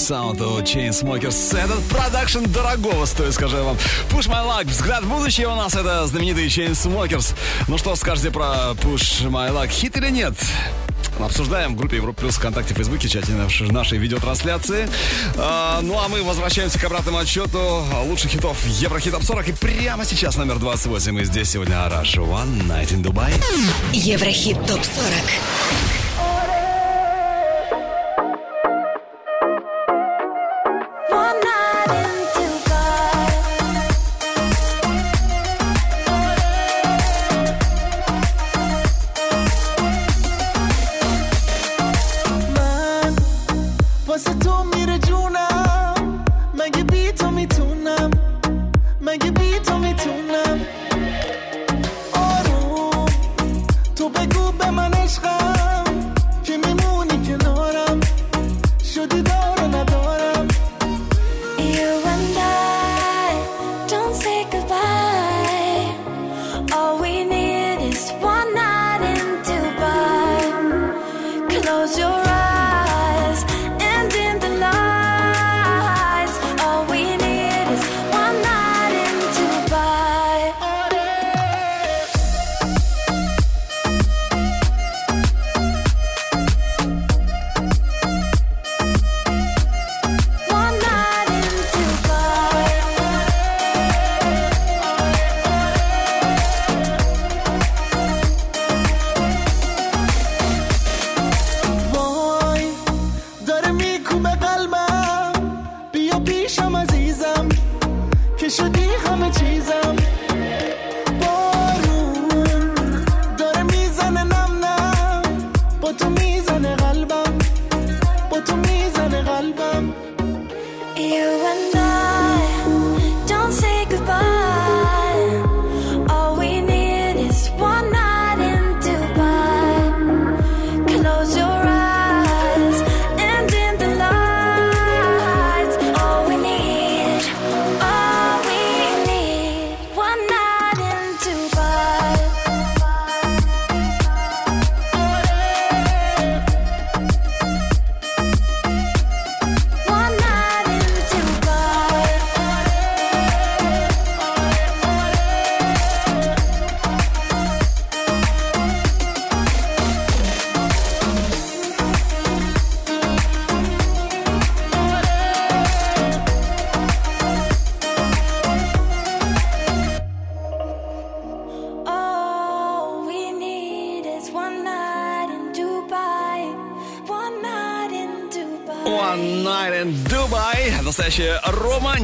Саунд 0.08 0.40
у 0.40 0.58
Chainsmokers. 0.60 1.54
Этот 1.54 1.84
продакшн 1.84 2.42
дорогого 2.44 3.04
стоит, 3.04 3.34
скажу 3.34 3.58
вам. 3.62 3.76
Push 4.08 4.26
My 4.26 4.42
Luck, 4.42 4.66
взгляд 4.66 5.04
в 5.04 5.08
будущее 5.10 5.48
у 5.48 5.54
нас, 5.54 5.74
это 5.74 6.06
знаменитые 6.06 6.48
Chainsmokers. 6.48 7.34
Ну 7.68 7.76
что 7.76 7.94
скажете 7.94 8.30
про 8.30 8.72
Push 8.72 9.28
My 9.28 9.52
Luck, 9.52 9.68
хит 9.68 9.98
или 9.98 10.08
нет? 10.08 10.32
Обсуждаем 11.20 11.74
в 11.74 11.76
группе 11.76 11.96
Европа 11.96 12.22
Плюс 12.22 12.36
ВКонтакте, 12.36 12.72
Фейсбуке, 12.72 13.06
чате 13.06 13.32
нашей, 13.32 13.70
нашей 13.70 13.98
видеотрансляции. 13.98 14.88
А, 15.36 15.80
ну 15.82 15.98
а 15.98 16.08
мы 16.08 16.22
возвращаемся 16.22 16.78
к 16.78 16.84
обратному 16.84 17.18
отчету 17.18 17.84
лучших 18.06 18.30
хитов 18.30 18.64
Еврохит 18.66 19.12
Топ 19.12 19.24
40. 19.24 19.48
И 19.48 19.52
прямо 19.52 20.06
сейчас 20.06 20.36
номер 20.36 20.58
28. 20.58 21.20
И 21.20 21.24
здесь 21.24 21.50
сегодня 21.50 21.84
Араш 21.84 22.16
One 22.16 22.66
Night 22.66 22.94
in 22.94 23.02
Dubai. 23.02 23.30
Еврохит 23.92 24.56
ТОП 24.66 24.82
40. 24.82 25.87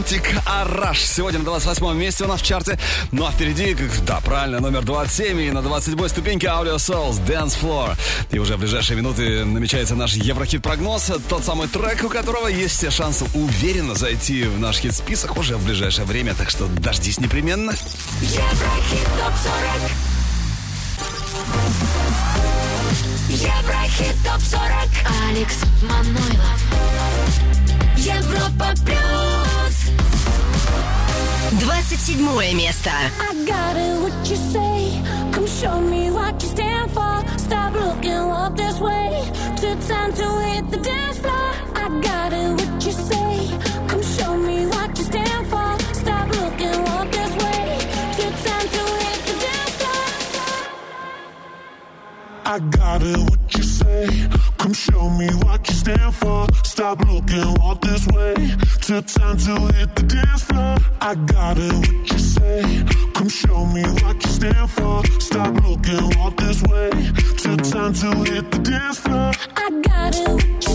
Романтик 0.04 0.34
Араш. 0.44 1.00
Сегодня 1.00 1.38
на 1.38 1.46
28 1.46 1.96
месте 1.96 2.24
у 2.24 2.28
нас 2.28 2.40
в 2.40 2.44
чарте. 2.44 2.78
Ну 3.10 3.26
а 3.26 3.32
впереди, 3.32 3.76
да, 4.06 4.20
правильно, 4.20 4.60
номер 4.60 4.82
27 4.82 5.40
и 5.40 5.50
на 5.50 5.62
27 5.62 6.08
ступеньке 6.08 6.48
Audio 6.48 6.76
Souls 6.76 7.24
Dance 7.24 7.56
Floor. 7.60 7.96
И 8.30 8.38
уже 8.38 8.56
в 8.56 8.60
ближайшие 8.60 8.96
минуты 8.96 9.44
намечается 9.44 9.94
наш 9.94 10.14
Еврохит-прогноз. 10.14 11.12
Тот 11.28 11.44
самый 11.44 11.68
трек, 11.68 12.04
у 12.04 12.08
которого 12.08 12.48
есть 12.48 12.76
все 12.76 12.90
шансы 12.90 13.24
уверенно 13.34 13.94
зайти 13.94 14.44
в 14.44 14.58
наш 14.58 14.78
хит-список 14.78 15.38
уже 15.38 15.56
в 15.56 15.64
ближайшее 15.64 16.04
время. 16.04 16.34
Так 16.34 16.50
что 16.50 16.66
дождись 16.66 17.18
непременно. 17.18 17.72
Еврохит 18.20 19.08
ТОП-40 19.18 19.90
Еврохит 23.30 24.16
ТОП-40 24.24 25.28
Алекс 25.28 25.56
Манойлов. 25.82 26.60
Европа 27.96 28.74
Плюс 28.84 29.33
27 31.59 32.53
место. 32.53 32.89
I 33.19 33.33
got 33.45 33.75
it, 33.75 33.99
what 34.01 34.29
you 34.29 34.35
say. 34.35 35.01
Come 35.31 35.47
show 35.47 35.79
me 35.81 36.11
what 36.11 36.41
you 36.41 36.49
stand 36.49 36.91
for. 36.91 37.23
Stop 37.37 37.73
looking, 37.73 38.27
walk 38.27 38.55
this 38.55 38.79
way. 38.79 39.23
Took 39.57 39.79
time 39.87 40.13
to 40.13 40.27
hit 40.41 40.69
the 40.71 40.77
dance 40.77 41.17
floor. 41.19 41.51
I 41.75 41.89
got 42.01 42.33
it, 42.33 42.51
what 42.51 42.85
you 42.85 42.91
say. 42.91 43.49
Come 43.87 44.03
show 44.03 44.35
me 44.37 44.65
what 44.67 44.97
you 44.97 45.03
stand 45.03 45.47
for. 45.47 45.77
Stop 45.93 46.29
looking, 46.29 46.83
walk 46.85 47.11
this 47.11 47.33
way. 47.43 47.77
Took 48.17 48.35
time 48.47 48.67
to 48.75 48.83
hit 49.03 49.19
the 49.27 49.35
dance 49.45 49.75
floor. 49.79 50.05
I 52.45 52.59
got 52.59 53.01
it, 53.01 53.17
what 53.17 53.55
you 53.57 53.63
say. 53.63 54.07
Come 54.64 54.72
show 54.72 55.10
me 55.10 55.26
what 55.44 55.68
you 55.68 55.74
stand 55.74 56.14
for. 56.14 56.46
Stop 56.64 57.00
looking, 57.00 57.52
walk 57.60 57.82
this 57.82 58.06
way. 58.06 58.32
Took 58.80 59.06
time 59.08 59.36
to 59.36 59.74
hit 59.76 59.94
the 59.94 60.04
dance 60.04 60.42
floor. 60.44 60.76
I 61.02 61.14
got 61.16 61.58
it, 61.58 61.70
what 61.70 62.10
you 62.10 62.18
say. 62.18 62.62
Come 63.12 63.28
show 63.28 63.66
me 63.66 63.82
what 63.82 64.24
you 64.24 64.30
stand 64.30 64.70
for. 64.70 65.04
Stop 65.20 65.52
looking, 65.62 66.18
walk 66.18 66.38
this 66.38 66.62
way. 66.62 66.88
Took 67.36 67.62
time 67.62 67.92
to 67.92 68.32
hit 68.32 68.50
the 68.52 68.58
dance 68.60 69.00
floor. 69.00 69.32
I 69.54 69.68
got 69.82 70.16
it, 70.16 70.28
what 70.30 70.64
you 70.66 70.73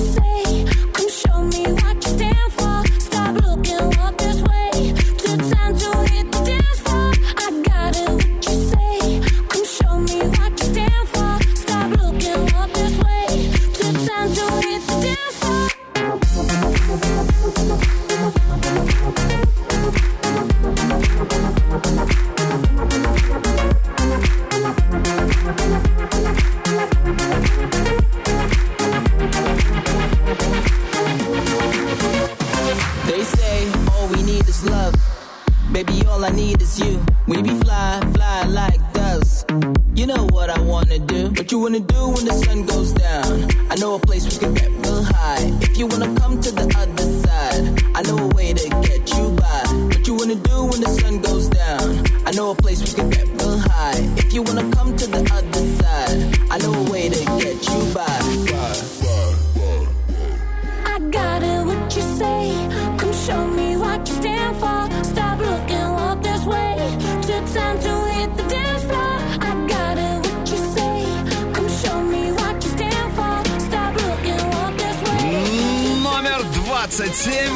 27. 76.80 77.52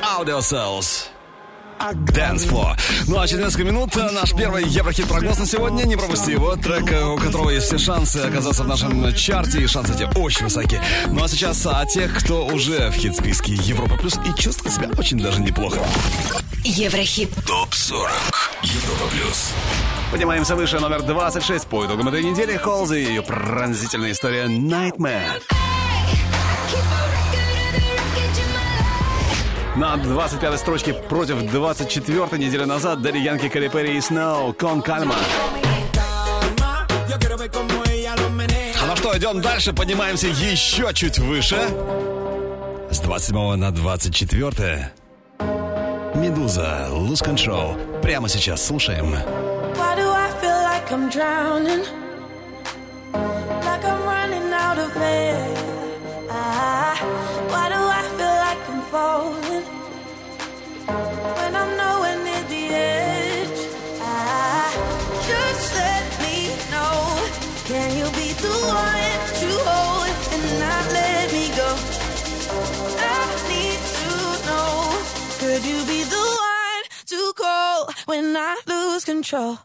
Audio 0.00 0.38
Cells. 0.40 1.08
Dance 2.14 2.48
Floor. 2.48 2.80
Ну 3.06 3.20
а 3.20 3.28
через 3.28 3.44
несколько 3.44 3.64
минут 3.64 3.94
э, 3.94 4.10
наш 4.10 4.32
первый 4.32 4.64
Еврохит-прогноз 4.64 5.38
на 5.38 5.44
сегодня. 5.44 5.82
Не 5.84 5.96
пропусти 5.96 6.32
его. 6.32 6.56
Трек, 6.56 6.90
э, 6.90 7.04
у 7.04 7.18
которого 7.18 7.50
есть 7.50 7.66
все 7.66 7.76
шансы 7.76 8.16
оказаться 8.16 8.62
в 8.62 8.66
нашем 8.66 9.12
чарте. 9.14 9.60
И 9.60 9.66
шансы 9.66 9.92
эти 9.92 10.08
очень 10.18 10.44
высоки. 10.44 10.80
Ну 11.08 11.22
а 11.22 11.28
сейчас 11.28 11.66
о 11.66 11.84
тех, 11.84 12.16
кто 12.18 12.46
уже 12.46 12.88
в 12.88 12.94
хит-списке 12.94 13.52
Европа 13.52 13.98
Плюс 13.98 14.14
и 14.24 14.40
чувствует 14.40 14.74
себя 14.74 14.88
очень 14.96 15.18
даже 15.18 15.42
неплохо. 15.42 15.80
Еврохит. 16.64 17.28
ТОП-40 17.46 18.08
Европа 18.62 19.10
Плюс. 19.10 19.50
Поднимаемся 20.10 20.56
выше. 20.56 20.80
Номер 20.80 21.02
26 21.02 21.66
по 21.66 21.84
итогам 21.84 22.08
этой 22.08 22.22
недели. 22.22 22.56
Холзи 22.56 22.94
и 22.94 23.04
ее 23.08 23.22
пронзительная 23.22 24.12
история 24.12 24.46
Nightmare. 24.46 25.42
На 29.78 29.94
25-й 29.94 30.58
строчке 30.58 30.92
против 30.92 31.36
24-й 31.36 32.38
недели 32.38 32.64
назад 32.64 33.00
Дэдди 33.00 33.18
Янки, 33.18 33.48
Кэрри 33.48 33.68
Перри 33.68 33.96
и 33.96 34.00
Сноу, 34.00 34.52
Кон 34.52 34.82
Кальма. 34.82 35.14
А 38.82 38.86
ну 38.88 38.96
что, 38.96 39.16
идем 39.16 39.40
дальше, 39.40 39.72
поднимаемся 39.72 40.26
еще 40.26 40.92
чуть 40.92 41.20
выше. 41.20 41.60
С 42.90 42.98
27 42.98 43.54
на 43.54 43.70
24 43.70 44.92
Медуза, 46.16 46.88
Lose 46.90 47.24
Control. 47.24 48.00
Прямо 48.00 48.28
сейчас 48.28 48.66
слушаем. 48.66 49.14
Like 53.62 53.84
I'm 53.84 54.02
running 54.04 54.52
out 54.52 54.78
of 54.78 54.96
air. 54.96 55.67
Falling? 58.90 59.64
When 61.38 61.52
I'm 61.60 61.70
nowhere 61.76 62.18
near 62.24 62.44
the 62.52 62.64
edge. 62.74 63.60
Ah, 64.00 64.70
just 65.28 65.66
let 65.80 66.04
me 66.24 66.36
know. 66.72 66.96
Can 67.70 67.88
you 68.00 68.08
be 68.20 68.28
the 68.44 68.54
one 68.84 69.18
to 69.40 69.48
hold 69.68 70.08
and 70.34 70.44
not 70.64 70.84
let 70.98 71.24
me 71.36 71.44
go? 71.60 71.70
I 73.12 73.20
need 73.52 73.80
to 73.98 74.10
know. 74.48 74.72
Could 75.40 75.62
you 75.70 75.78
be 75.92 76.00
the 76.14 76.24
one 76.52 76.82
to 77.12 77.32
call 77.36 77.90
when 78.06 78.36
I 78.36 78.56
lose 78.66 79.04
control? 79.04 79.58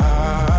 I 0.00 0.53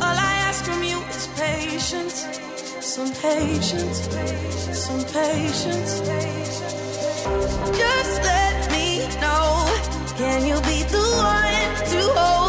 all 0.00 0.16
I 0.30 0.34
ask 0.48 0.64
from 0.64 0.82
you 0.82 0.98
is 1.10 1.26
patience. 1.36 2.55
Some 2.86 3.12
patience. 3.14 3.98
Some 4.78 5.02
patience. 5.06 6.00
Just 7.76 8.22
let 8.22 8.70
me 8.70 9.08
know. 9.20 9.66
Can 10.16 10.46
you 10.46 10.54
be 10.60 10.84
the 10.84 11.02
one 11.18 11.74
to 11.90 12.00
hold 12.14 12.45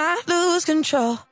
I 0.00 0.22
lose 0.28 0.64
control? 0.64 1.27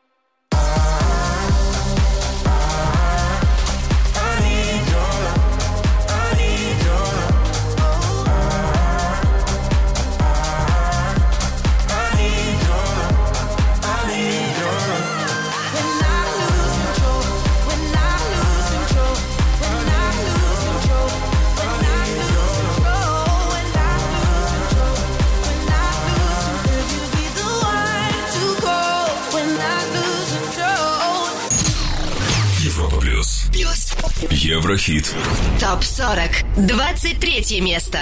Еврохит. 34.87 35.15
ТОП 35.61 35.83
40. 35.83 36.45
23 36.57 37.61
место. 37.61 37.99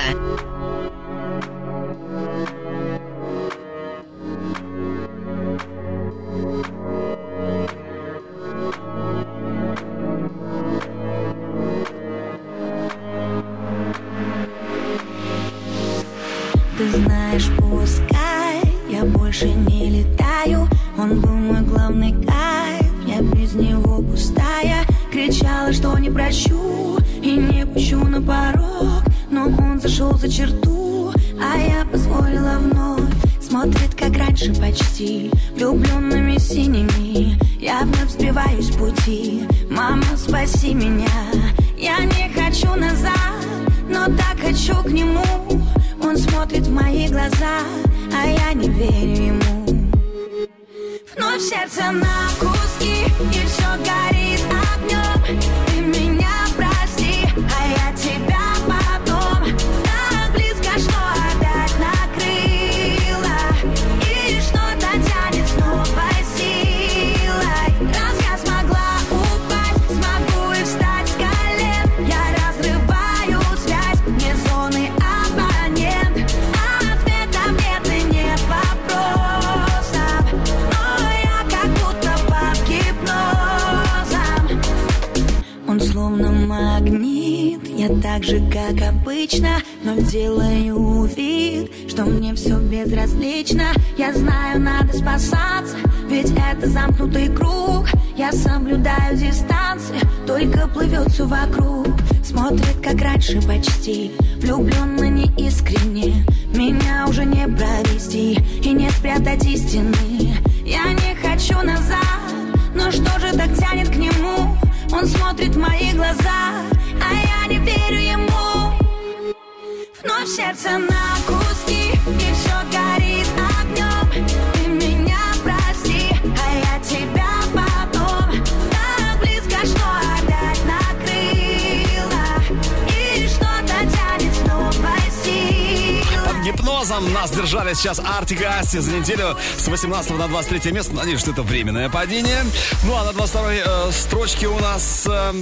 Артик 138.74 138.76
и 138.76 138.78
Асти 138.78 138.78
за 138.80 138.92
неделю 138.92 139.36
с 139.58 139.68
18 139.68 140.18
на 140.18 140.28
23 140.28 140.72
место. 140.72 140.94
Надеюсь, 140.94 141.20
что 141.20 141.30
это 141.30 141.42
временное 141.42 141.88
падение. 141.88 142.44
Ну 142.84 142.94
а 142.94 143.04
на 143.04 143.12
22 143.12 143.52
э, 143.52 143.92
строчке 143.92 144.48
у 144.48 144.58
нас 144.58 145.06
э, 145.08 145.32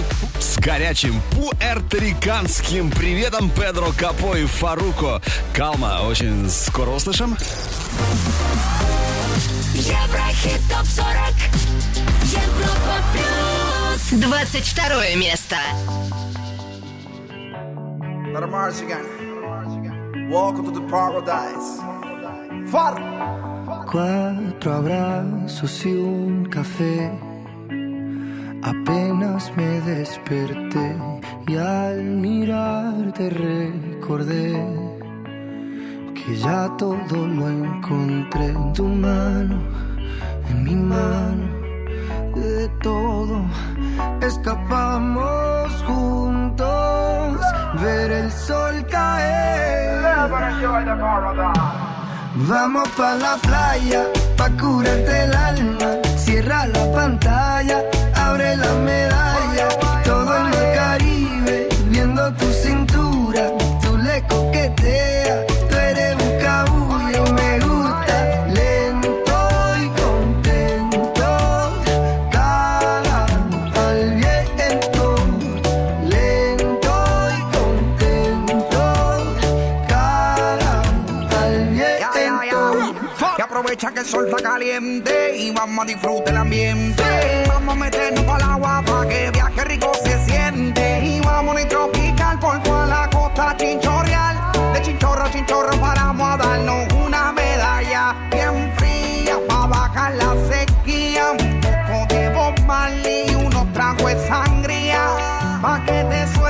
с 0.40 0.58
горячим 0.58 1.20
пуэрториканским 1.32 2.90
приветом 2.90 3.50
Педро 3.50 3.92
Капо 3.96 4.36
и 4.36 4.44
Фаруко. 4.44 5.22
Калма, 5.54 6.02
очень 6.06 6.48
скоро 6.50 6.90
услышим. 6.90 7.36
Еврохит 9.74 10.60
топ 10.68 10.86
40. 10.86 11.06
Европа 12.24 13.02
плюс. 13.12 14.20
22 14.20 15.14
место. 15.16 15.56
Welcome 20.30 20.64
to 20.64 20.70
the 20.70 20.88
paradise. 20.88 21.91
Far. 22.72 22.96
Cuatro 23.92 24.72
abrazos 24.72 25.84
y 25.84 25.92
un 25.92 26.46
café. 26.46 27.10
Apenas 28.62 29.52
me 29.58 29.80
desperté 29.82 30.96
y 31.48 31.56
al 31.56 32.02
mirarte 32.02 33.28
recordé 33.28 34.52
que 36.14 36.34
ya 36.34 36.74
todo 36.78 37.26
lo 37.26 37.46
encontré 37.50 38.46
en 38.46 38.72
tu 38.72 38.84
mano, 38.84 39.56
en 40.48 40.64
mi 40.64 40.74
mano, 40.74 41.44
de 42.34 42.68
todo 42.82 43.42
escapamos 44.22 45.70
juntos, 45.86 47.38
ver 47.82 48.10
el 48.12 48.32
sol 48.32 48.86
caer. 48.90 49.52
Vamos 52.34 52.88
pa 52.96 53.14
la 53.14 53.36
playa, 53.36 54.06
pa 54.38 54.48
curarte 54.50 55.24
el 55.24 55.34
alma. 55.34 55.98
Cierra 56.16 56.66
la 56.66 56.90
pantalla, 56.90 57.84
abre 58.14 58.56
la 58.56 58.72
medalla. 58.72 59.41
el 84.02 84.08
sol 84.08 84.26
está 84.28 84.42
caliente 84.42 85.36
y 85.36 85.52
vamos 85.52 85.84
a 85.84 85.86
disfrutar 85.86 86.30
el 86.30 86.36
ambiente. 86.36 87.04
Vamos 87.46 87.74
a 87.74 87.78
meternos 87.78 88.24
al 88.28 88.42
agua 88.42 88.82
para 88.84 89.08
que 89.08 89.30
viaje 89.30 89.64
rico 89.64 89.92
se 90.02 90.24
siente. 90.24 91.04
Y 91.04 91.20
vamos 91.20 91.56
a 91.56 91.68
tropical 91.68 92.38
por 92.40 92.60
toda 92.64 92.86
la 92.86 93.10
costa 93.10 93.56
chinchorreal. 93.56 94.36
De 94.74 94.82
chinchorro 94.82 95.22
a 95.22 95.30
chinchorro 95.30 95.80
paramos 95.80 96.34
a 96.34 96.36
darnos 96.36 96.92
una 96.94 97.30
medalla 97.32 98.16
bien 98.32 98.72
fría 98.76 99.38
para 99.46 99.66
bajar 99.66 100.14
la 100.16 100.34
sequía. 100.50 101.30
Un 101.38 101.60
poco 101.60 102.54
de 102.66 103.30
y 103.30 103.34
unos 103.36 103.72
tragos 103.72 104.04
de 104.04 104.26
sangría 104.26 105.16
para 105.62 105.84
que 105.84 106.04
te 106.10 106.41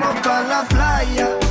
vamos 0.00 0.20
pa' 0.22 0.42
la 0.42 0.62
playa. 0.64 1.49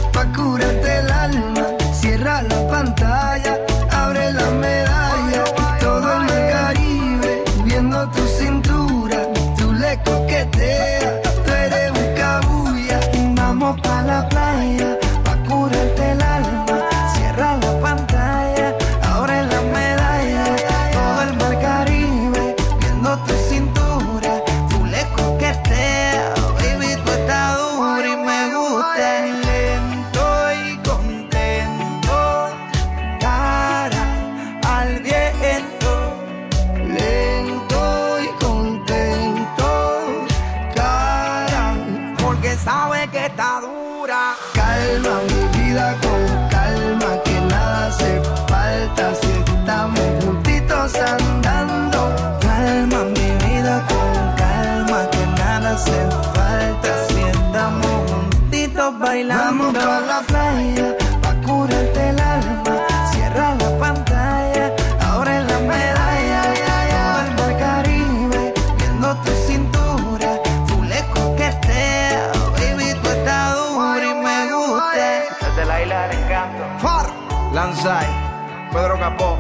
Capó, 79.10 79.39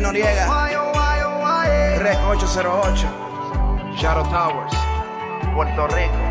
Noriega, 0.00 0.46
Rec 1.98 2.18
808, 2.24 3.06
Shadow 3.98 4.24
Towers, 4.30 4.72
Puerto 5.52 5.86
Rico. 5.88 6.24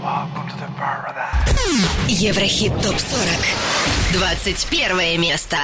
Welcome 0.00 0.48
to 0.48 0.56
the 0.56 0.68
paradise. 0.76 1.50
Еврохит 2.06 2.72
ТОП-40. 2.80 3.56
21 4.12 5.18
место. 5.18 5.56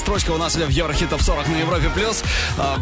строчка 0.00 0.30
у 0.30 0.38
нас 0.38 0.56
в 0.56 0.68
Еврохитов 0.68 1.22
40 1.22 1.48
на 1.48 1.56
Европе+. 1.56 1.90
плюс. 1.90 2.22
А, 2.58 2.78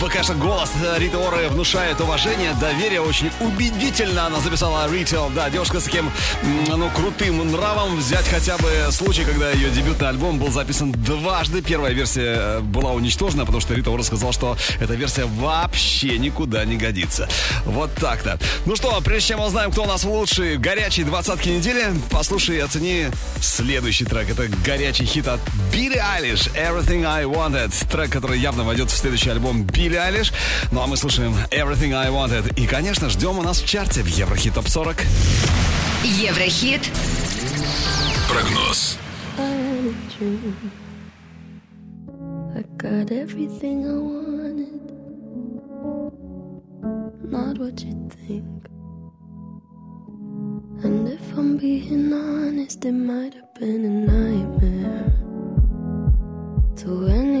Вы, 0.00 0.08
конечно, 0.08 0.34
голос 0.34 0.70
Риты 0.96 1.16
Оры 1.18 1.48
внушает 1.48 2.00
уважение, 2.00 2.54
доверие. 2.60 3.00
Очень 3.02 3.30
убедительно 3.40 4.26
она 4.26 4.40
записала 4.40 4.90
Ритил. 4.90 5.30
Да, 5.34 5.50
девушка 5.50 5.78
с 5.80 5.84
таким, 5.84 6.10
ну, 6.68 6.90
крутым 6.90 7.50
нравом. 7.52 7.96
Взять 7.96 8.26
хотя 8.28 8.56
бы 8.58 8.70
случай, 8.90 9.24
когда 9.24 9.50
ее 9.50 9.70
дебютный 9.70 10.08
альбом 10.08 10.38
был 10.38 10.50
записан 10.50 10.92
дважды. 10.92 11.62
Первая 11.62 11.92
версия 11.92 12.36
э, 12.36 12.60
была 12.60 12.92
уничтожена, 12.92 13.44
потому 13.44 13.60
что 13.60 13.74
Рита 13.74 13.90
Ора 13.90 14.02
сказал, 14.02 14.32
что 14.32 14.56
эта 14.80 14.94
версия 14.94 15.26
вообще 15.26 16.18
никуда 16.18 16.64
не 16.64 16.76
годится. 16.76 17.28
Вот 17.66 17.94
так-то. 17.94 18.38
Ну 18.64 18.74
что, 18.74 19.00
прежде 19.02 19.28
чем 19.28 19.40
узнаем, 19.40 19.70
кто 19.70 19.82
у 19.82 19.86
нас 19.86 20.04
лучший 20.04 20.56
горячий 20.56 21.04
двадцатки 21.04 21.50
недели, 21.50 21.92
послушай 22.10 22.56
и 22.56 22.60
оцени 22.60 23.08
следующий 23.40 24.06
трек. 24.06 24.30
Это 24.30 24.48
горячий 24.64 25.04
хит 25.04 25.28
от 25.28 25.40
Билли 25.74 25.96
Айлиш, 25.98 26.46
Everything 26.54 27.04
I 27.04 27.24
Wanted. 27.24 27.72
Трек, 27.90 28.10
который 28.10 28.38
явно 28.38 28.62
войдет 28.62 28.92
в 28.92 28.96
следующий 28.96 29.30
альбом 29.30 29.64
Билли 29.64 29.96
Айлиш. 29.96 30.32
Ну 30.70 30.80
а 30.80 30.86
мы 30.86 30.96
слушаем 30.96 31.34
Everything 31.50 31.92
I 31.94 32.10
Wanted. 32.10 32.54
И, 32.54 32.68
конечно, 32.68 33.10
ждем 33.10 33.38
у 33.38 33.42
нас 33.42 33.60
в 33.60 33.66
чарте 33.66 34.02
в 34.02 34.06
Еврохит 34.06 34.54
Топ 34.54 34.68
40. 34.68 34.98
Еврохит. 36.04 36.88
Прогноз. 38.30 38.98
And 50.84 51.08
if 51.08 51.38
I'm 51.38 51.56
being 51.56 52.12
honest, 52.12 52.84
it 52.84 52.92
might 52.92 53.32
have 53.34 53.54
been 53.54 53.84
a 53.84 53.88
nightmare. 53.88 55.23
The 56.84 56.94
wind. 56.94 57.33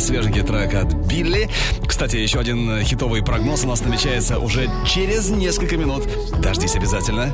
свеженький 0.00 0.42
трек 0.42 0.74
от 0.74 0.94
Билли. 0.94 1.48
Кстати, 1.86 2.16
еще 2.16 2.40
один 2.40 2.82
хитовый 2.82 3.22
прогноз 3.22 3.64
у 3.64 3.68
нас 3.68 3.82
намечается 3.82 4.38
уже 4.38 4.68
через 4.86 5.28
несколько 5.30 5.76
минут. 5.76 6.08
Дождись 6.40 6.74
обязательно. 6.76 7.32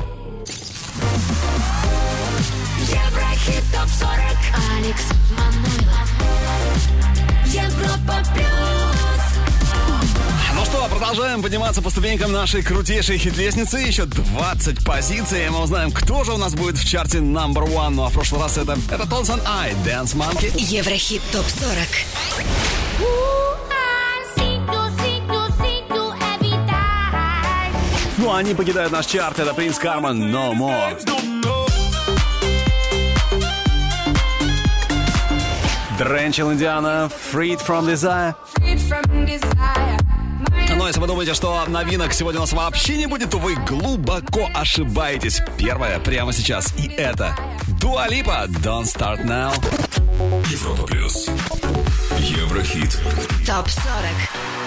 Продолжаем 11.07 11.41
подниматься 11.41 11.81
по 11.81 11.89
ступенькам 11.89 12.33
нашей 12.33 12.61
крутейшей 12.61 13.17
хит-лестницы. 13.17 13.77
Еще 13.77 14.03
20 14.03 14.83
позиций, 14.83 15.45
и 15.45 15.49
мы 15.49 15.61
узнаем, 15.61 15.89
кто 15.89 16.25
же 16.25 16.33
у 16.33 16.37
нас 16.37 16.53
будет 16.53 16.75
в 16.75 16.85
чарте 16.85 17.19
number 17.19 17.65
one. 17.65 17.91
Ну 17.91 18.03
а 18.03 18.09
в 18.09 18.13
прошлый 18.13 18.41
раз 18.41 18.57
это, 18.57 18.77
это 18.91 19.09
Толсон 19.09 19.39
Ай, 19.47 19.71
Dance 19.85 20.17
Monkey. 20.17 20.51
Еврохит 20.57 21.21
ТОП-40. 21.31 21.87
Ну, 28.17 28.29
а 28.29 28.39
они 28.39 28.53
покидают 28.53 28.91
наш 28.91 29.05
чарт. 29.05 29.39
Это 29.39 29.53
Принц 29.53 29.77
Карман 29.79 30.21
No 30.21 30.53
More. 30.53 30.99
Дренчел 35.97 36.51
Индиана 36.51 37.09
Freed 37.31 37.65
from 37.65 37.87
Desire. 37.87 38.35
Freed 38.57 38.81
from 38.81 39.25
desire. 39.25 40.06
Ну 40.77 40.83
Но 40.83 40.87
если 40.89 41.01
вы 41.01 41.07
думаете, 41.07 41.33
что 41.33 41.65
новинок 41.65 42.13
сегодня 42.13 42.39
у 42.39 42.43
нас 42.43 42.53
вообще 42.53 42.97
не 42.97 43.07
будет, 43.07 43.31
то 43.31 43.39
вы 43.39 43.55
глубоко 43.55 44.47
ошибаетесь. 44.53 45.41
Первое 45.57 45.99
прямо 45.99 46.31
сейчас. 46.31 46.71
И 46.77 46.87
это 46.87 47.35
Дуалипа 47.81 48.45
Don't 48.47 48.83
Start 48.83 49.25
Now. 49.25 49.51
Европа 50.51 50.83
Плюс. 50.83 51.29
Еврохит. 52.19 52.91
Топ 53.43 53.67
40. 53.67 54.66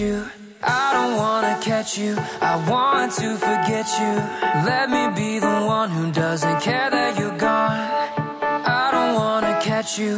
you. 0.00 0.24
I 0.62 0.92
don't 0.94 1.16
wanna 1.16 1.58
catch 1.60 1.98
you. 1.98 2.16
I 2.40 2.56
want 2.68 3.12
to 3.20 3.36
forget 3.36 3.86
you. 4.00 4.12
Let 4.64 4.88
me 4.88 5.02
be 5.14 5.38
the 5.38 5.66
one 5.66 5.90
who 5.90 6.10
doesn't 6.10 6.60
care 6.60 6.90
that 6.90 7.18
you're 7.18 7.36
gone. 7.36 7.80
I 8.80 8.90
don't 8.90 9.14
wanna 9.14 9.60
catch 9.60 9.98
you. 9.98 10.16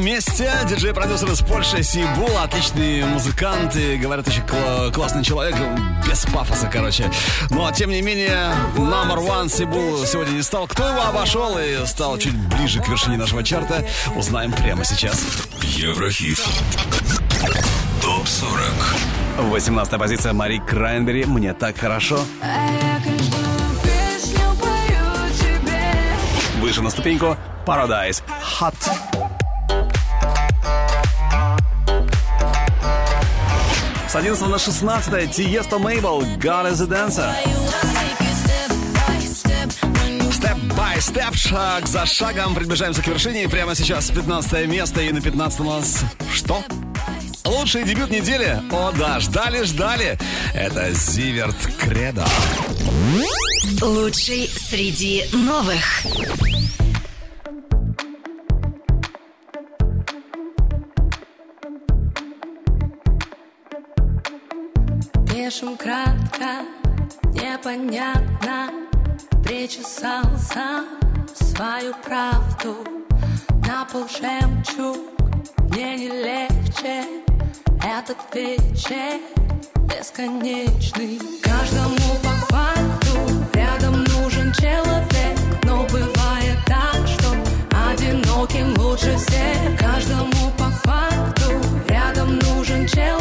19 0.00 0.04
месте. 0.04 0.50
Диджей-продюсер 0.68 1.30
из 1.30 1.40
Польши 1.40 1.82
Сибул. 1.82 2.30
Отличный 2.42 3.04
музыкант 3.04 3.76
и, 3.76 3.96
говорят, 3.96 4.26
очень 4.26 4.42
кла- 4.42 4.90
классный 4.92 5.22
человек. 5.22 5.56
Без 6.08 6.24
пафоса, 6.26 6.68
короче. 6.72 7.10
Но, 7.50 7.70
тем 7.72 7.90
не 7.90 8.00
менее, 8.02 8.52
номер 8.76 9.18
one 9.18 9.48
Сибул 9.48 10.04
сегодня 10.06 10.32
не 10.32 10.42
стал. 10.42 10.66
Кто 10.66 10.88
его 10.88 11.02
обошел 11.02 11.58
и 11.58 11.86
стал 11.86 12.18
чуть 12.18 12.34
ближе 12.34 12.80
к 12.80 12.88
вершине 12.88 13.16
нашего 13.16 13.42
чарта, 13.42 13.84
узнаем 14.16 14.52
прямо 14.52 14.84
сейчас. 14.84 15.22
Еврохит. 15.62 16.40
Топ 18.02 18.26
40. 18.26 18.62
18 19.50 19.98
позиция 19.98 20.32
Мари 20.32 20.58
Крайнбери. 20.66 21.24
Мне 21.24 21.52
так 21.52 21.78
хорошо. 21.78 22.20
Выше 26.60 26.82
на 26.82 26.90
ступеньку 26.90 27.36
Paradise 27.66 28.22
С 34.10 34.16
11 34.16 34.48
на 34.48 34.58
16 34.58 35.30
Тиесто 35.30 35.78
Мейбл 35.78 36.22
God 36.22 36.72
is 36.72 36.82
a 36.82 36.86
Dancer. 36.86 37.32
Степ 41.00 41.36
шаг 41.36 41.86
за 41.86 42.04
шагом 42.06 42.56
приближаемся 42.56 43.02
к 43.02 43.06
вершине. 43.06 43.44
И 43.44 43.46
прямо 43.46 43.76
сейчас 43.76 44.10
15 44.10 44.66
место. 44.66 45.00
И 45.00 45.12
на 45.12 45.20
15 45.20 45.60
у 45.60 45.64
нас 45.64 46.00
что? 46.34 46.64
Лучший 47.44 47.84
дебют 47.84 48.10
недели. 48.10 48.60
О 48.72 48.90
да, 48.90 49.20
ждали, 49.20 49.62
ждали. 49.62 50.18
Это 50.54 50.92
Зиверт 50.92 51.56
Кредо. 51.78 52.26
Лучший 53.80 54.50
среди 54.68 55.24
новых. 55.32 56.04
Пишем 65.50 65.76
кратко, 65.76 66.64
непонятно. 67.32 68.70
Причесал 69.42 70.22
сам 70.38 70.86
свою 71.34 71.92
правду. 72.04 72.76
На 73.66 73.84
пол 73.84 74.06
жемчуг 74.06 74.96
мне 75.70 75.96
не 75.96 76.08
легче. 76.08 77.02
Этот 77.82 78.18
вечер 78.32 79.18
бесконечный. 79.88 81.18
Каждому 81.42 81.96
по 82.22 82.54
факту 82.54 83.18
рядом 83.52 84.04
нужен 84.04 84.52
человек. 84.52 85.36
Но 85.64 85.82
бывает 85.90 86.58
так, 86.64 87.08
что 87.08 87.34
одиноким 87.90 88.72
лучше 88.78 89.16
всех. 89.16 89.76
Каждому 89.80 90.52
по 90.56 90.70
факту 90.84 91.50
рядом 91.88 92.38
нужен 92.38 92.86
человек 92.86 93.19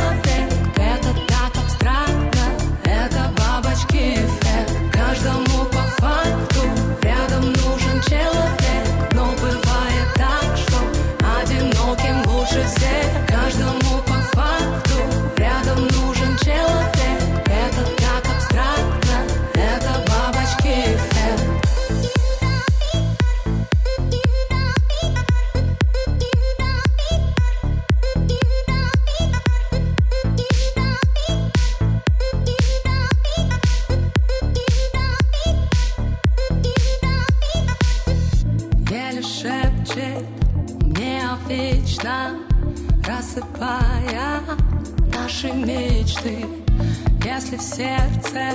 Если 47.52 47.58
в 47.58 47.76
сердце 47.76 48.52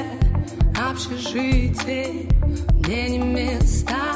общежитие 0.88 2.28
Мне 2.74 3.08
не 3.08 3.18
места, 3.18 4.14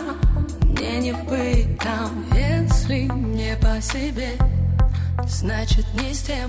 мне 0.62 0.98
не 1.00 1.12
быть 1.12 1.76
там. 1.80 2.24
Если 2.32 3.08
не 3.12 3.56
по 3.56 3.80
себе, 3.80 4.34
значит 5.26 5.84
не 5.94 6.14
с 6.14 6.22
тем. 6.22 6.48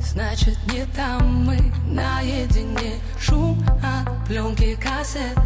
Значит 0.00 0.58
не 0.70 0.84
там 0.94 1.46
мы 1.46 1.56
наедине. 1.86 3.00
Шум 3.18 3.64
от 3.82 4.26
пленки 4.26 4.74
кассет 4.74 5.38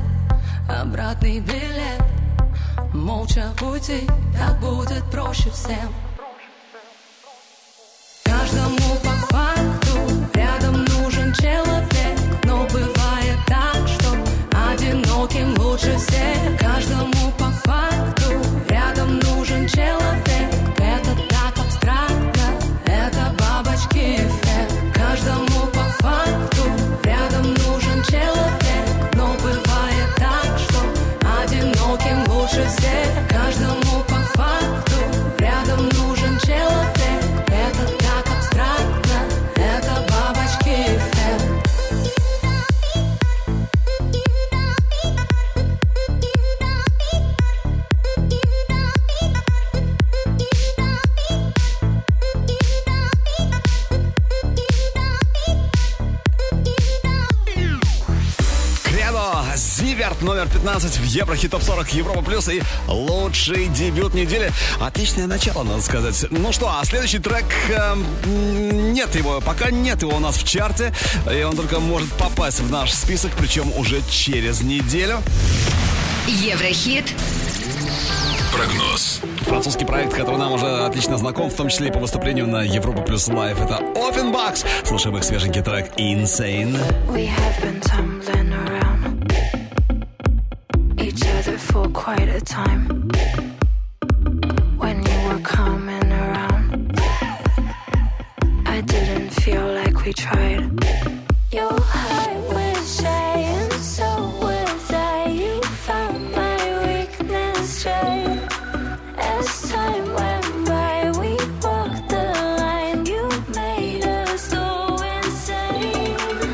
Обратный 0.68 1.38
билет. 1.38 2.02
Молча 2.92 3.52
уйти, 3.62 4.00
так 4.36 4.58
будет 4.58 5.04
проще 5.12 5.48
всем. 5.50 5.94
Каждому 8.24 8.78
по 9.04 9.13
12 60.84 61.00
в 61.00 61.04
Еврохит 61.04 61.50
Топ 61.50 61.62
40 61.62 61.94
Европа 61.94 62.20
Плюс 62.20 62.46
и 62.48 62.62
лучший 62.88 63.68
дебют 63.68 64.12
недели. 64.12 64.52
Отличное 64.80 65.26
начало, 65.26 65.62
надо 65.62 65.80
сказать. 65.80 66.26
Ну 66.30 66.52
что, 66.52 66.68
а 66.68 66.84
следующий 66.84 67.20
трек... 67.20 67.46
Э, 67.70 67.96
нет 68.26 69.14
его, 69.14 69.40
пока 69.40 69.70
нет 69.70 70.02
его 70.02 70.16
у 70.16 70.18
нас 70.18 70.36
в 70.36 70.44
чарте. 70.46 70.92
И 71.32 71.42
он 71.42 71.56
только 71.56 71.80
может 71.80 72.12
попасть 72.12 72.60
в 72.60 72.70
наш 72.70 72.92
список, 72.92 73.32
причем 73.38 73.72
уже 73.78 74.02
через 74.10 74.60
неделю. 74.60 75.22
Еврохит. 76.26 77.06
Прогноз. 78.54 79.22
Французский 79.46 79.86
проект, 79.86 80.12
который 80.12 80.36
нам 80.36 80.52
уже 80.52 80.66
отлично 80.66 81.16
знаком, 81.16 81.48
в 81.48 81.54
том 81.54 81.70
числе 81.70 81.88
и 81.88 81.92
по 81.92 81.98
выступлению 81.98 82.46
на 82.46 82.62
Европа 82.62 83.00
Плюс 83.00 83.26
Live, 83.28 83.58
это 83.58 83.80
Ofenbach. 83.96 84.64
Слушаем 84.84 85.16
их 85.16 85.24
свеженький 85.24 85.62
трек 85.62 85.90
Insane. 85.96 86.78
We 87.08 87.26
have 87.26 87.62
been 87.62 87.80
quite 92.04 92.28
a 92.28 92.40
time. 92.40 92.84
When 94.76 94.96
you 95.08 95.18
were 95.26 95.42
coming 95.42 96.12
around, 96.12 97.00
I 98.66 98.82
didn't 98.82 99.30
feel 99.30 99.66
like 99.80 100.04
we 100.04 100.12
tried. 100.12 100.64
Your 101.50 101.80
heart 101.92 102.36
was 102.52 103.00
shy, 103.00 103.36
and 103.58 103.72
so 103.72 104.10
was 104.42 104.92
I. 104.92 105.30
You 105.30 105.62
found 105.86 106.20
my 106.32 106.60
weakness 106.86 107.78
straight. 107.78 108.42
As 109.16 109.48
time 109.70 110.06
went 110.20 110.48
by, 110.68 111.10
we 111.20 111.30
walked 111.64 112.06
the 112.14 112.26
line. 112.60 113.06
You 113.06 113.24
made 113.60 114.04
us 114.04 114.42
so 114.52 114.64
insane. 115.16 116.52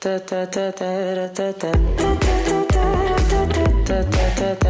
Da 0.00 0.16
da 0.28 0.46
da 0.46 0.70
da 0.70 1.28
da 1.28 1.52
da 1.52 1.52
da. 1.60 2.63
I 4.56 4.60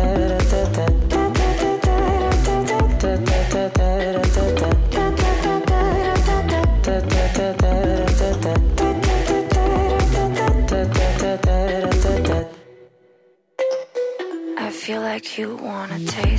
feel 14.71 15.01
like 15.03 15.37
you 15.39 15.57
wanna 15.57 15.99
taste 16.07 16.34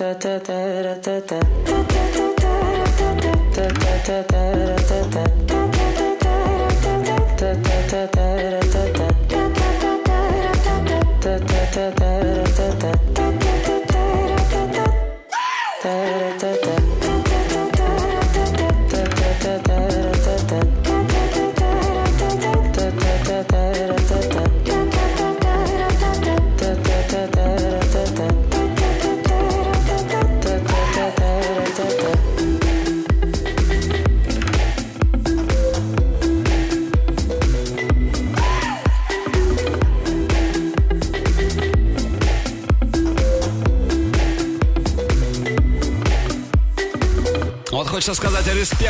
Da 0.00 0.14
da 0.14 0.38
da 0.38 0.94
da 1.04 1.20
da 5.12 5.49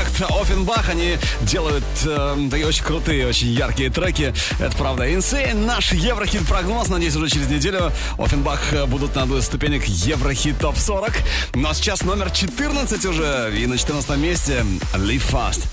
респект 0.01 0.30
Offenbach. 0.30 0.88
Они 0.90 1.18
делают 1.42 1.84
э, 2.05 2.48
такие 2.51 2.66
очень 2.66 2.84
крутые, 2.84 3.26
очень 3.26 3.48
яркие 3.48 3.90
треки. 3.90 4.34
Это 4.59 4.76
правда. 4.76 5.09
Insane, 5.09 5.64
наш 5.64 5.92
Еврохит 5.92 6.46
прогноз. 6.46 6.88
Надеюсь, 6.88 7.16
уже 7.16 7.28
через 7.28 7.48
неделю 7.48 7.92
Offenbach 8.18 8.86
будут 8.86 9.14
на 9.14 9.22
одной 9.22 9.42
ступенек 9.42 9.84
Еврохит 9.84 10.59
ТОП 10.59 10.76
40. 10.76 11.12
Ну 11.55 11.68
а 11.68 11.74
сейчас 11.74 12.03
номер 12.03 12.30
14 12.30 13.05
уже. 13.07 13.53
И 13.57 13.66
на 13.66 13.78
14 13.78 14.16
месте 14.16 14.64
Live 14.94 15.22
Fast. 15.30 15.64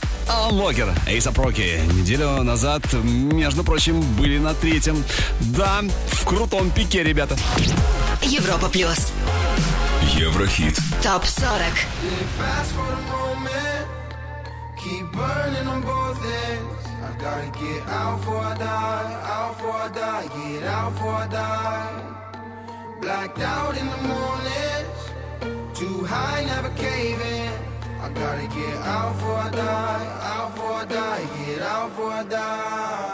Локер, 0.51 0.93
Эйса 1.07 1.31
Проки. 1.31 1.79
Неделю 1.93 2.43
назад, 2.43 2.81
между 2.93 3.63
прочим, 3.63 4.01
были 4.15 4.37
на 4.37 4.53
третьем. 4.53 5.03
Да, 5.39 5.81
в 6.11 6.25
крутом 6.25 6.69
пике, 6.69 7.03
ребята. 7.03 7.37
Европа 8.21 8.67
плюс. 8.67 9.11
Еврохит. 10.15 10.77
Топ 11.01 11.25
40. 11.25 11.61
Keep 15.47 15.55
burning 15.55 15.67
on 15.69 15.81
both 15.81 16.25
ends. 16.25 16.85
I 17.03 17.21
gotta 17.21 17.47
get 17.59 17.87
out 17.87 18.17
before 18.17 18.37
I 18.37 18.57
die, 18.57 19.21
out 19.23 19.57
before 19.57 19.71
I 19.71 19.89
die, 19.89 20.27
get 20.27 20.63
out 20.63 20.93
before 20.93 21.13
I 21.13 21.27
die. 21.27 22.99
Blacked 22.99 23.39
out 23.39 23.77
in 23.77 23.87
the 23.87 23.97
mornings. 24.11 25.79
Too 25.79 26.03
high, 26.03 26.43
never 26.43 26.69
caving. 26.71 27.51
I 28.01 28.09
gotta 28.09 28.47
get 28.47 28.75
out 28.77 29.13
before 29.13 29.35
I 29.35 29.49
die, 29.51 30.07
out 30.21 30.55
before 30.55 30.73
I 30.73 30.85
die, 30.85 31.45
get 31.45 31.61
out 31.61 31.89
before 31.91 32.11
I 32.11 32.23
die. 32.23 33.06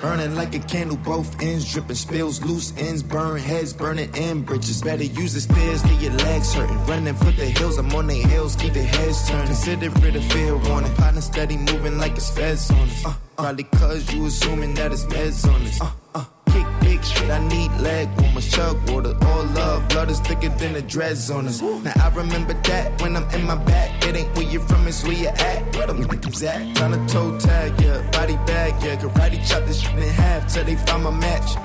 Burning 0.00 0.34
like 0.34 0.54
a 0.54 0.58
candle, 0.58 0.96
both 0.98 1.40
ends 1.42 1.72
dripping, 1.72 1.96
spills 1.96 2.44
loose 2.44 2.72
ends, 2.76 3.02
burn 3.02 3.38
heads, 3.38 3.72
burning 3.72 4.14
in 4.14 4.42
bridges. 4.42 4.82
Better 4.82 5.04
use 5.04 5.32
the 5.34 5.40
stairs, 5.40 5.82
get 5.82 6.02
your 6.02 6.12
legs 6.12 6.52
hurting. 6.52 6.78
Running 6.86 7.14
for 7.14 7.30
the 7.32 7.46
hills, 7.46 7.78
I'm 7.78 7.92
on 7.94 8.06
their 8.06 8.26
hills, 8.26 8.56
keep 8.56 8.74
their 8.74 8.84
heads 8.84 9.28
turning. 9.28 9.46
Consider 9.46 9.86
it 10.06 10.16
a 10.16 10.20
fair 10.20 10.56
warning. 10.56 10.94
Partner 10.94 11.20
steady 11.22 11.56
moving 11.56 11.98
like 11.98 12.12
it's 12.12 12.30
feds 12.30 12.70
on 12.70 12.78
us. 12.78 13.06
Uh, 13.06 13.14
probably 13.36 13.64
cause 13.64 14.12
you 14.12 14.26
assuming 14.26 14.74
that 14.74 14.92
it's 14.92 15.04
meds 15.04 15.48
on 15.48 15.62
us. 15.62 15.80
Uh, 15.80 15.90
kick 16.96 17.02
big 17.02 17.16
shit, 17.16 17.30
I 17.30 17.48
need 17.48 17.70
leg 17.80 18.08
warmers, 18.20 18.50
chug 18.50 18.90
water, 18.90 19.16
all 19.22 19.44
love. 19.44 19.88
Blood 19.88 20.10
is 20.10 20.20
thicker 20.20 20.48
than 20.48 20.72
the 20.72 20.82
dreads 20.82 21.30
on 21.30 21.46
us. 21.46 21.60
Now 21.60 21.92
I 21.96 22.08
remember 22.14 22.54
that 22.54 23.00
when 23.00 23.16
I'm 23.16 23.28
in 23.30 23.44
my 23.44 23.56
back. 23.56 24.04
It 24.06 24.16
ain't 24.16 24.36
where 24.36 24.46
you're 24.46 24.62
from, 24.62 24.86
it's 24.86 25.02
where 25.04 25.12
you 25.12 25.28
at. 25.28 25.76
Where 25.76 25.86
them 25.86 26.04
niggas 26.04 26.46
at? 26.46 26.76
Tryna 26.76 27.08
toe 27.10 27.38
tag, 27.38 27.80
yeah, 27.80 28.10
body 28.10 28.36
bag, 28.46 28.74
yeah. 28.82 28.96
Karate 28.96 29.48
chop 29.48 29.64
this 29.66 29.80
shit 29.80 29.98
in 29.98 30.08
half 30.08 30.52
till 30.52 30.64
they 30.64 30.76
find 30.76 31.04
my 31.04 31.10
match. 31.10 31.56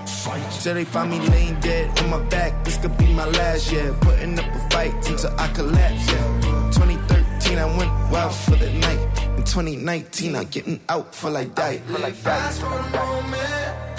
Till 0.63 0.73
they 0.73 0.86
find 0.86 1.11
me 1.11 1.19
laying 1.29 1.59
dead 1.59 1.99
on 2.01 2.09
my 2.09 2.19
back. 2.29 2.63
This 2.63 2.77
could 2.77 2.97
be 2.97 3.13
my 3.13 3.25
last, 3.25 3.71
yeah. 3.71 3.93
Putting 4.01 4.39
up 4.39 4.45
a 4.45 4.69
fight 4.69 4.93
until 5.09 5.34
I 5.38 5.47
collapse, 5.53 6.11
yeah. 6.11 6.71
2013, 6.71 7.57
I 7.57 7.65
went 7.77 7.91
wild 8.11 8.34
for 8.34 8.55
the 8.55 8.71
night. 8.73 8.99
In 9.38 9.43
2019, 9.43 10.36
I'm 10.36 10.45
getting 10.45 10.79
out 10.89 11.13
for 11.15 11.29
like 11.29 11.55
die. 11.55 11.77
Fast 11.77 12.61
for 12.61 12.69
the 12.69 12.97
moment. 12.97 13.91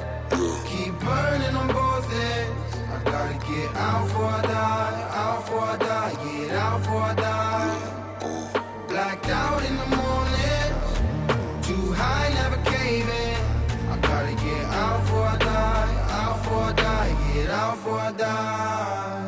Burning 1.05 1.57
on 1.57 1.67
both 1.69 2.13
ends. 2.15 2.77
I 2.95 3.03
gotta 3.05 3.35
get 3.47 3.75
out 3.75 4.09
for 4.11 4.25
I 4.25 4.43
die, 4.43 5.09
out 5.25 5.49
for 5.49 5.59
I 5.59 5.77
die, 5.77 6.15
get 6.25 6.51
out 6.55 6.85
for 6.85 6.97
I 7.11 7.15
die. 7.15 7.81
Blacked 8.87 9.29
out 9.29 9.65
in 9.65 9.77
the 9.83 9.89
morning. 9.97 10.71
Too 11.63 11.93
high, 11.93 12.29
never 12.35 12.59
cave 12.71 13.09
in. 13.09 13.41
I 13.91 13.97
gotta 13.99 14.35
get 14.47 14.65
out 14.67 15.07
for 15.09 15.23
I 15.23 15.39
die, 15.39 15.95
out 16.21 16.45
for 16.45 16.55
I 16.55 16.73
die, 16.73 17.35
get 17.35 17.51
out 17.51 17.79
for 17.79 17.99
I 17.99 18.13
die. 18.13 19.22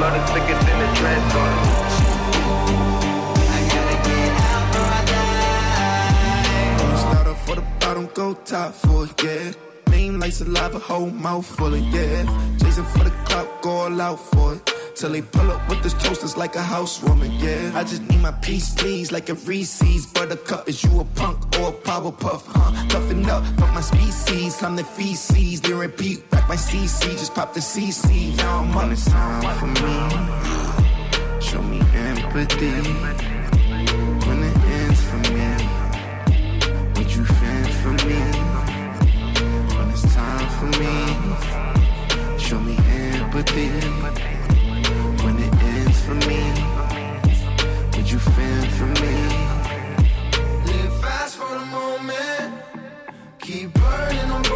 Is 0.00 0.06
thicker 0.30 0.58
than 0.64 0.78
the 0.78 0.86
dreads 0.98 1.34
on 1.34 1.52
us. 1.60 1.94
Don't 6.78 6.96
start 6.96 7.26
off 7.26 7.46
for 7.46 7.56
the 7.56 7.64
bottom, 7.80 8.06
go 8.14 8.32
top 8.32 8.72
for 8.72 9.04
it, 9.04 9.22
yeah. 9.22 9.52
Name 9.90 10.18
like 10.18 10.32
saliva, 10.32 10.78
whole 10.78 11.10
mouth 11.10 11.44
full 11.44 11.74
of, 11.74 11.80
yeah. 11.80 12.24
Chasing 12.58 12.84
for 12.84 13.04
the 13.04 13.10
clock, 13.26 13.60
go 13.60 13.70
all 13.70 14.00
out 14.00 14.18
for 14.18 14.54
it. 14.54 14.74
Till 14.96 15.10
they 15.10 15.20
pull 15.20 15.50
up 15.50 15.68
with 15.68 15.82
this 15.82 15.92
toasters 15.92 16.34
like 16.34 16.56
a 16.56 16.62
housewoman, 16.62 17.38
yeah. 17.38 17.78
I 17.78 17.84
just 17.84 18.02
need 18.08 18.22
my 18.22 18.32
peace, 18.32 18.74
please, 18.74 19.12
like 19.12 19.28
a 19.28 19.34
Reese's. 19.34 20.06
Buttercup, 20.06 20.66
is 20.66 20.82
you 20.82 21.00
a 21.00 21.04
punk 21.04 21.58
or 21.60 21.68
a 21.68 21.72
power 21.72 22.10
puff, 22.10 22.46
huh? 22.46 22.88
Toughen 22.88 23.28
up, 23.28 23.44
fuck 23.58 23.74
my 23.74 23.82
species. 23.82 24.62
I'm 24.62 24.76
the 24.76 24.84
feces, 24.84 25.60
they 25.60 25.74
repeat, 25.74 26.28
back 26.30 26.39
my 26.50 26.56
CC. 26.56 27.12
Just 27.12 27.32
pop 27.32 27.54
the 27.54 27.60
CC, 27.60 28.36
on 28.74 28.88
the 28.90 28.96
sound 28.96 29.46
for 29.60 29.70
me. 29.82 29.96
Show 31.40 31.62
me 31.62 31.78
empathy. 32.08 32.74
When 34.26 34.38
it 34.48 34.56
ends 34.78 35.00
for 35.10 35.20
me, 35.34 35.48
would 36.94 37.10
you 37.14 37.24
fend 37.38 37.70
for 37.82 37.94
me? 38.08 38.20
When 39.76 39.86
it's 39.94 40.06
time 40.12 40.48
for 40.58 40.68
me, 40.80 40.94
show 42.46 42.60
me 42.68 42.76
empathy. 43.06 43.70
When 45.24 45.36
it 45.46 45.54
ends 45.74 45.98
for 46.06 46.16
me, 46.28 46.42
would 47.92 48.08
you 48.10 48.18
fend 48.34 48.68
for 48.78 48.88
me? 49.02 49.14
Live 50.66 50.94
fast 51.02 51.36
for 51.36 51.52
the 51.60 51.66
moment. 51.78 52.50
Keep 53.38 53.72
burning 53.74 54.30
on 54.36 54.49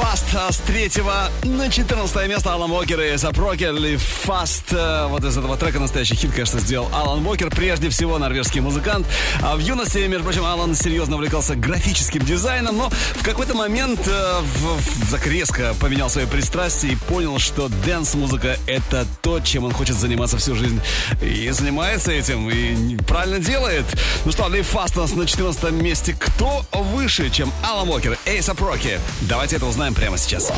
Fast 0.00 0.29
а, 0.29 0.29
с 0.32 0.58
третьего 0.58 1.28
на 1.42 1.68
14 1.70 2.28
место 2.28 2.52
Алан 2.52 2.70
Уокер 2.70 3.00
и. 3.00 3.14
Live 3.14 4.00
Fast. 4.26 4.62
э, 4.70 5.06
Вот 5.08 5.24
из 5.24 5.36
этого 5.36 5.56
трека 5.56 5.80
настоящий 5.80 6.14
хит, 6.14 6.30
конечно, 6.30 6.60
сделал 6.60 6.88
Алан 6.92 7.26
Уокер. 7.26 7.50
Прежде 7.50 7.88
всего, 7.90 8.16
норвежский 8.18 8.60
музыкант. 8.60 9.06
А 9.42 9.56
в 9.56 9.58
юности, 9.60 9.98
между 9.98 10.24
прочим, 10.24 10.44
Алан 10.44 10.74
серьезно 10.76 11.16
увлекался 11.16 11.56
графическим 11.56 12.24
дизайном, 12.24 12.76
но 12.76 12.90
в 12.90 13.24
какой-то 13.24 13.54
момент 13.54 14.00
э, 14.06 14.40
в, 14.40 14.80
в- 14.80 15.10
так 15.10 15.26
резко 15.26 15.74
поменял 15.80 16.08
свои 16.08 16.26
пристрастия 16.26 16.90
и 16.92 16.96
понял, 16.96 17.38
что 17.38 17.68
dance-музыка— 17.84 18.56
это 18.66 19.06
то, 19.22 19.40
чем 19.40 19.64
он 19.64 19.72
хочет 19.72 19.96
заниматься 19.96 20.38
всю 20.38 20.54
жизнь. 20.54 20.80
И 21.22 21.50
занимается 21.50 22.12
этим, 22.12 22.48
и 22.50 22.96
правильно 23.04 23.40
делает. 23.40 23.84
Ну 24.24 24.30
что, 24.32 24.44
Live 24.44 24.66
Fast 24.72 24.96
у 24.96 25.00
нас 25.00 25.12
на 25.14 25.26
14 25.26 25.70
месте. 25.72 26.16
Кто 26.18 26.64
выше, 26.72 27.30
чем 27.30 27.52
Алан 27.64 27.88
Уокер, 27.88 28.16
A$AP 28.26 28.54
Rocky? 28.54 29.00
Давайте 29.22 29.56
это 29.56 29.66
узнаем 29.66 29.94
прямо 29.94 30.16
сейчас. 30.20 30.52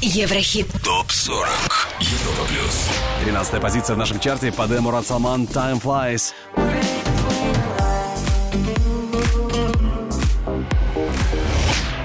Еврохит. 0.00 0.66
ТОП-40. 0.82 1.46
Европа 2.00 2.44
плюс. 2.48 2.88
13 3.24 3.60
позиция 3.60 3.94
в 3.94 3.98
нашем 3.98 4.18
чарте 4.18 4.50
по 4.50 4.66
демо 4.66 4.82
Мурат 4.82 5.06
Салман 5.06 5.44
«Time 5.44 5.80
Flies». 5.80 6.32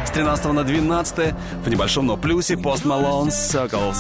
С 0.05 0.11
13 0.11 0.45
на 0.45 0.63
12 0.63 1.35
в 1.63 1.69
небольшом, 1.69 2.05
но 2.05 2.17
плюсе 2.17 2.53
Post 2.53 2.83
Malone 2.83 3.29
«Circles». 3.29 3.97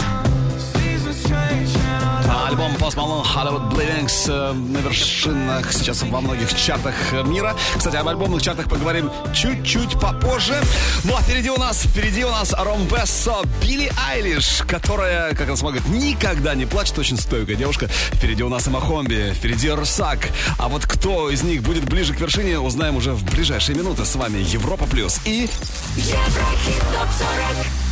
Альбом 2.55 2.71
Post 2.77 2.95
Malone 2.95 3.25
Hollywood 3.25 3.69
Bleedings 3.69 4.29
э, 4.29 4.53
на 4.53 4.77
вершинах 4.77 5.73
сейчас 5.73 6.03
во 6.03 6.21
многих 6.21 6.55
чартах 6.55 6.95
э, 7.11 7.21
мира. 7.23 7.53
Кстати, 7.75 7.97
об 7.97 8.07
альбомных 8.07 8.41
чартах 8.41 8.69
поговорим 8.69 9.11
чуть-чуть 9.33 9.99
попозже. 9.99 10.55
Ну 11.03 11.17
а 11.17 11.21
впереди 11.21 11.49
у 11.49 11.57
нас, 11.57 11.83
впереди 11.83 12.23
у 12.23 12.29
нас 12.29 12.53
Ром 12.57 12.87
Бессо, 12.87 13.43
Билли 13.61 13.91
Айлиш, 14.07 14.63
которая, 14.65 15.33
как 15.35 15.47
она 15.47 15.57
смотрит, 15.57 15.85
никогда 15.89 16.55
не 16.55 16.65
плачет, 16.65 16.97
очень 16.97 17.17
стойкая 17.17 17.57
девушка. 17.57 17.87
Впереди 17.87 18.41
у 18.41 18.47
нас 18.47 18.65
Амахомби, 18.67 19.33
впереди 19.35 19.69
Рсак. 19.69 20.19
А 20.57 20.69
вот 20.69 20.85
кто 20.85 21.29
из 21.29 21.43
них 21.43 21.61
будет 21.61 21.83
ближе 21.83 22.13
к 22.13 22.21
вершине, 22.21 22.57
узнаем 22.59 22.95
уже 22.95 23.11
в 23.11 23.25
ближайшие 23.25 23.77
минуты. 23.77 24.05
С 24.05 24.15
вами 24.15 24.37
Европа 24.37 24.85
Плюс 24.85 25.19
и... 25.25 25.49
Еврохит 25.97 26.79
ТОП-40 26.93 27.84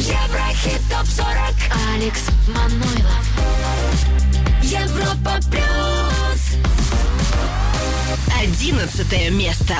Еврохит 0.00 0.80
ТОП-40 0.88 1.94
Алекс 1.94 2.22
Манойлов. 2.48 3.26
Европа 4.62 5.38
Плюс 5.50 6.56
Одиннадцатое 8.40 9.28
место. 9.28 9.74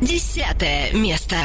Десятое 0.00 0.92
место. 0.92 1.36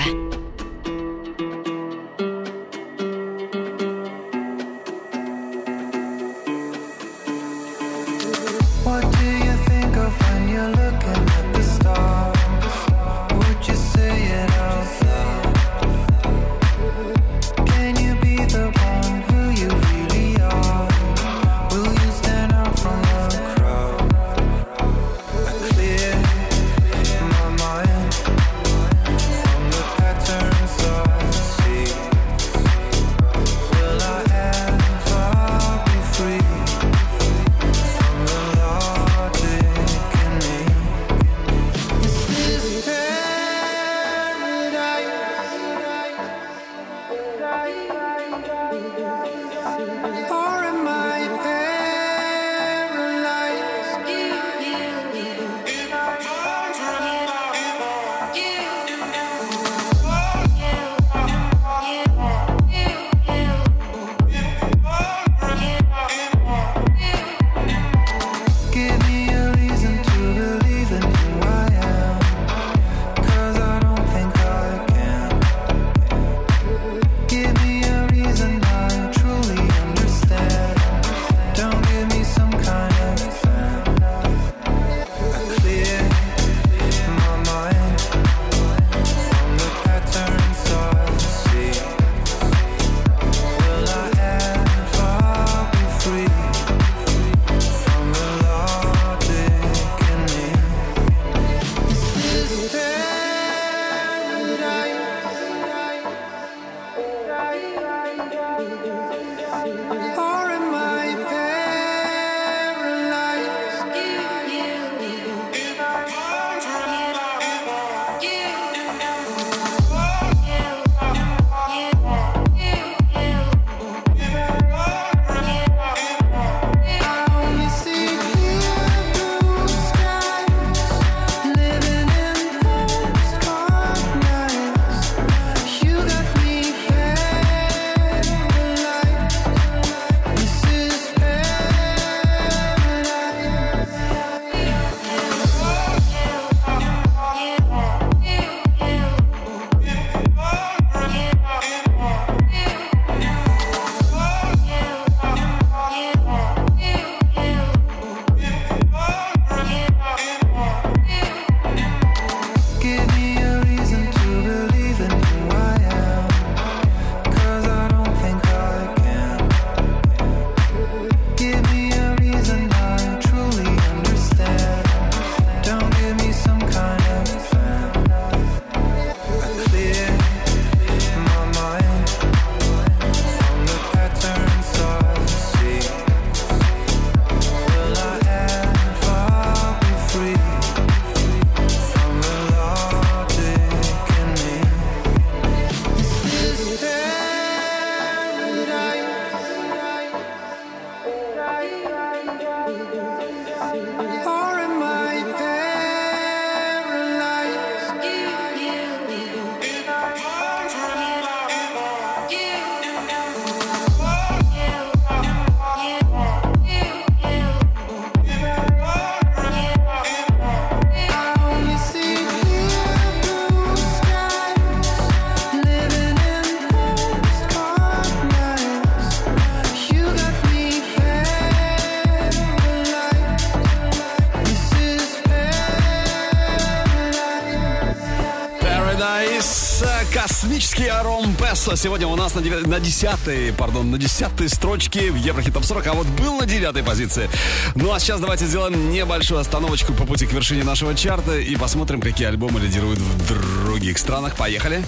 Пессо 241.47 241.75
сегодня 241.75 242.07
у 242.07 242.15
нас 242.15 242.33
на, 242.33 242.41
дев... 242.41 242.65
на 242.65 242.79
10 242.79 243.55
пардон, 243.55 243.91
на 243.91 243.99
10 243.99 244.51
строчке 244.51 245.11
в 245.11 245.15
Еврохит 245.15 245.53
Топ 245.53 245.63
40, 245.63 245.87
а 245.87 245.93
вот 245.93 246.07
был 246.07 246.39
на 246.39 246.47
9 246.47 246.83
позиции. 246.83 247.29
Ну 247.75 247.93
а 247.93 247.99
сейчас 247.99 248.19
давайте 248.19 248.45
сделаем 248.47 248.89
небольшую 248.89 249.39
остановочку 249.39 249.93
по 249.93 250.05
пути 250.05 250.25
к 250.25 250.33
вершине 250.33 250.63
нашего 250.63 250.95
чарта 250.95 251.37
и 251.37 251.55
посмотрим, 251.55 252.01
какие 252.01 252.27
альбомы 252.29 252.59
лидируют 252.59 252.97
в 252.97 253.63
других 253.67 253.99
странах. 253.99 254.35
Поехали! 254.35 254.83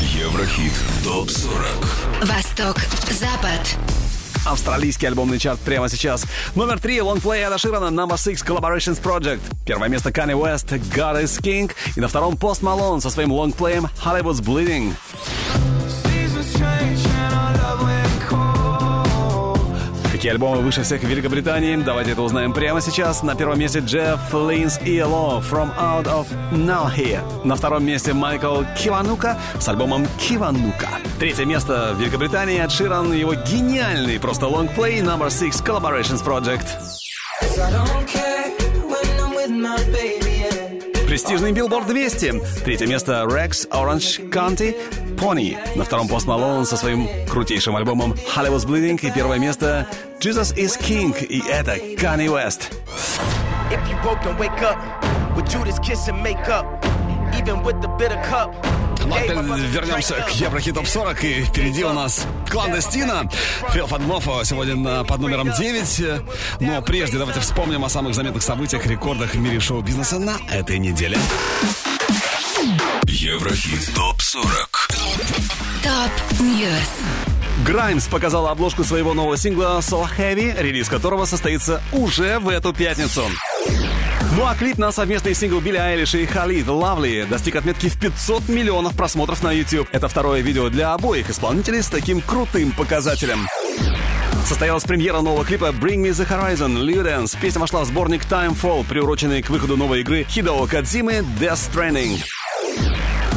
Еврохит 0.00 0.72
ТОП 1.04 1.30
40 1.30 1.54
Восток, 2.22 2.80
Запад. 3.12 3.78
Австралийский 4.44 5.06
альбомный 5.06 5.38
чарт 5.38 5.60
прямо 5.60 5.88
сейчас. 5.88 6.26
Номер 6.56 6.80
три 6.80 7.00
лонгплей 7.00 7.44
Эда 7.44 7.58
Ширана, 7.58 7.94
Number 7.94 8.16
Six 8.16 8.44
Collaborations 8.44 9.00
Project. 9.00 9.40
Первое 9.64 9.88
место 9.88 10.10
Kanye 10.10 10.34
West, 10.34 10.70
God 10.94 11.22
is 11.22 11.40
King. 11.40 11.70
И 11.94 12.00
на 12.00 12.08
втором 12.08 12.34
Post 12.34 12.62
Malone 12.62 13.00
со 13.00 13.10
своим 13.10 13.30
лонгплеем 13.30 13.86
Hollywood's 14.04 14.42
Bleeding. 14.42 14.92
Какие 20.22 20.34
альбомы 20.34 20.58
выше 20.58 20.84
всех 20.84 21.02
в 21.02 21.08
Великобритании? 21.08 21.74
Давайте 21.74 22.12
это 22.12 22.22
узнаем 22.22 22.52
прямо 22.52 22.80
сейчас. 22.80 23.24
На 23.24 23.34
первом 23.34 23.58
месте 23.58 23.80
Джефф 23.80 24.32
Линс 24.32 24.78
и 24.84 24.98
Эло 25.00 25.40
From 25.40 25.76
Out 25.76 26.04
of 26.04 26.28
Now 26.52 26.96
Here. 26.96 27.44
На 27.44 27.56
втором 27.56 27.84
месте 27.84 28.12
Майкл 28.12 28.62
Киванука 28.78 29.36
с 29.58 29.68
альбомом 29.68 30.06
Киванука. 30.20 30.90
Третье 31.18 31.44
место 31.44 31.92
в 31.96 32.00
Великобритании 32.00 32.60
от 32.60 32.70
Ширан 32.70 33.12
его 33.12 33.34
гениальный 33.34 34.20
просто 34.20 34.46
лонгплей 34.46 35.00
Number 35.00 35.26
Six 35.26 35.60
Collaborations 35.60 36.24
Project. 36.24 36.68
Престижный 41.12 41.52
Billboard 41.52 41.86
200. 41.86 42.64
Третье 42.64 42.86
место 42.86 43.26
Rex 43.28 43.68
Orange 43.68 44.30
County 44.30 44.74
Pony. 45.18 45.58
На 45.76 45.84
втором 45.84 46.06
Post 46.06 46.24
Malone 46.24 46.64
со 46.64 46.78
своим 46.78 47.06
крутейшим 47.28 47.76
альбомом 47.76 48.14
Hollywood's 48.34 48.66
Bleeding. 48.66 48.98
И 49.06 49.10
первое 49.10 49.38
место 49.38 49.86
Jesus 50.20 50.56
is 50.56 50.74
King. 50.80 51.14
И 51.26 51.42
это 51.46 51.76
Kanye 51.98 52.30
West. 52.30 52.72
If 53.70 53.78
you 53.90 53.96
broke, 54.02 54.22
then 54.22 54.38
wake 54.38 54.62
up. 54.62 54.78
With 55.36 55.46
Judas 55.50 55.78
kiss 55.80 56.08
and 56.08 56.22
make 56.22 56.48
up. 56.48 56.64
Even 57.38 57.62
with 57.62 57.82
the 57.82 57.88
bitter 57.98 58.16
cup. 58.30 58.54
Ну, 59.06 59.14
опять 59.14 59.36
вернемся 59.72 60.14
к 60.14 60.30
Еврохит 60.30 60.74
Топ 60.74 60.86
40 60.86 61.24
И 61.24 61.42
впереди 61.44 61.84
у 61.84 61.92
нас 61.92 62.26
Кландестина 62.48 63.28
Фил 63.72 63.86
Фадмофа 63.86 64.44
сегодня 64.44 65.04
под 65.04 65.20
номером 65.20 65.50
9 65.52 66.22
Но 66.60 66.82
прежде 66.82 67.18
давайте 67.18 67.40
вспомним 67.40 67.84
о 67.84 67.88
самых 67.88 68.14
заметных 68.14 68.42
событиях 68.42 68.86
Рекордах 68.86 69.34
в 69.34 69.38
мире 69.38 69.60
шоу-бизнеса 69.60 70.18
на 70.18 70.36
этой 70.50 70.78
неделе. 70.78 71.18
Еврохит. 73.04 73.94
ТОП 73.94 74.20
40 74.20 74.88
Top 75.82 76.40
News. 76.40 76.70
Граймс 77.66 78.06
показала 78.06 78.50
обложку 78.50 78.84
своего 78.84 79.14
нового 79.14 79.36
сингла 79.36 79.78
So 79.80 80.06
Heavy, 80.16 80.60
релиз 80.60 80.88
которого 80.88 81.24
состоится 81.24 81.82
уже 81.92 82.38
в 82.38 82.48
эту 82.48 82.72
пятницу. 82.72 83.24
Ну 84.34 84.46
а 84.46 84.54
клип 84.54 84.78
на 84.78 84.92
совместный 84.92 85.34
сингл 85.34 85.60
Билли 85.60 85.76
Айлиш 85.76 86.14
и 86.14 86.24
Халид 86.24 86.66
Lovely 86.66 87.26
достиг 87.28 87.56
отметки 87.56 87.88
в 87.88 87.98
500 87.98 88.48
миллионов 88.48 88.96
просмотров 88.96 89.42
на 89.42 89.52
YouTube. 89.52 89.88
Это 89.92 90.08
второе 90.08 90.40
видео 90.40 90.70
для 90.70 90.94
обоих 90.94 91.28
исполнителей 91.28 91.82
с 91.82 91.88
таким 91.88 92.22
крутым 92.22 92.72
показателем. 92.72 93.46
Состоялась 94.46 94.84
премьера 94.84 95.20
нового 95.20 95.44
клипа 95.44 95.66
Bring 95.66 96.02
Me 96.02 96.10
The 96.10 96.26
Horizon 96.26 96.78
Ludens. 96.78 97.36
Песня 97.38 97.60
вошла 97.60 97.82
в 97.82 97.86
сборник 97.86 98.24
Timefall, 98.24 98.86
приуроченный 98.86 99.42
к 99.42 99.50
выходу 99.50 99.76
новой 99.76 100.00
игры 100.00 100.24
Хидео 100.24 100.66
Кадзимы 100.66 101.24
Death 101.38 101.70
Stranding. 101.70 102.22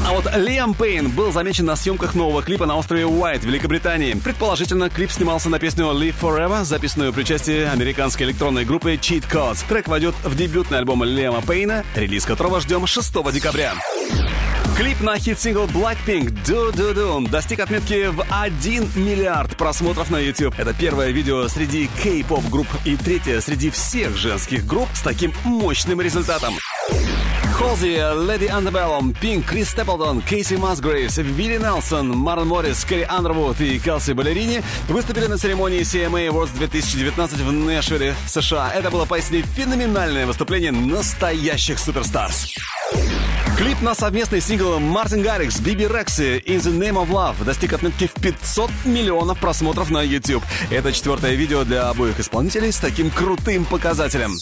А 0.08 0.14
вот 0.14 0.28
Лиам 0.36 0.76
Пейн 0.76 1.10
был 1.10 1.32
замечен 1.32 1.66
на 1.66 1.76
съемках 1.76 2.14
нового 2.14 2.44
клипа 2.44 2.68
на 2.68 2.78
острове 2.78 3.08
Уайт, 3.08 3.44
Великобритании. 3.44 4.14
Предположительно, 4.14 4.92
клип 4.92 5.10
снимался 5.10 5.50
на 5.50 5.58
песню 5.58 5.86
Live 5.86 6.14
Forever, 6.22 6.64
записанную 6.64 7.12
при 7.12 7.22
участии 7.22 7.64
американской 7.64 8.28
электронной 8.28 8.66
группы 8.66 8.94
Cheat 8.94 9.24
Codes. 9.28 9.66
Трек 9.68 9.88
войдет 9.88 10.14
в 10.24 10.36
дебютный 10.36 10.78
альбом 10.78 11.04
Лиама 11.04 11.42
Пейна, 11.42 11.84
релиз 11.96 12.24
которого 12.26 12.62
ждем 12.62 12.86
6 12.86 13.32
декабря. 13.34 13.74
Клип 14.78 15.02
на 15.02 15.18
хит-сингл 15.18 15.66
Blackpink 15.66 16.38
Ddu-Du 16.46 16.72
Ddu-Du 16.72 17.28
достиг 17.28 17.62
отметки 17.62 18.08
в 18.08 18.24
1 18.30 18.90
миллиард 18.96 19.58
просмотров 19.58 20.12
на 20.12 20.18
YouTube. 20.18 20.54
Это 20.60 20.74
первое 20.74 21.10
видео 21.10 21.48
среди 21.48 21.90
кей-поп 22.04 22.48
групп 22.50 22.68
и 22.84 22.96
третье 22.96 23.40
среди 23.40 23.72
всех 23.72 24.16
женских 24.16 24.68
групп 24.68 24.90
с 24.94 25.02
таким 25.02 25.34
мощным 25.46 26.00
результатом. 26.00 26.54
Холзи, 27.56 28.28
Леди 28.28 28.48
Андебеллум, 28.48 29.14
Пинк, 29.14 29.46
Крис 29.46 29.70
Степлтон, 29.70 30.22
Кейси 30.22 30.56
Масгрейвс, 30.56 31.18
Вилли 31.18 31.58
Нелсон, 31.58 32.10
Марн 32.10 32.48
Моррис, 32.48 32.84
Кэрри 32.84 33.06
Андервуд 33.08 33.60
и 33.62 33.80
Келси 33.80 34.12
Балерини 34.12 34.62
выступили 34.90 35.28
на 35.28 35.38
церемонии 35.38 35.80
CMA 35.80 36.28
Awards 36.28 36.56
2019 36.58 37.40
в 37.40 37.52
Нэшвилле, 37.52 38.14
США. 38.28 38.72
Это 38.74 38.92
было 38.92 39.06
поистине 39.06 39.44
феноменальное 39.44 40.26
выступление 40.26 40.72
настоящих 40.72 41.80
суперстарс. 41.80 42.54
Клип 43.58 43.82
на 43.82 43.96
совместный 43.96 44.42
сингл 44.42 44.80
Мартин 44.80 45.22
Гаррикс, 45.22 45.60
Биби 45.62 45.88
Рекси 45.88 46.44
In 46.46 46.58
the 46.58 46.78
Name 46.78 47.02
of 47.02 47.10
Love 47.10 47.42
достиг 47.46 47.72
отметки 47.72 48.08
в 48.08 48.22
500 48.22 48.70
миллионов 48.84 49.40
просмотров 49.40 49.90
на 49.90 50.04
YouTube. 50.04 50.44
Это 50.70 50.92
четвертое 50.92 51.36
видео 51.36 51.64
для 51.64 51.90
обоих 51.90 52.20
исполнителей 52.20 52.74
с 52.74 52.78
таким 52.78 53.10
крутым 53.10 53.64
показателем. 53.64 54.34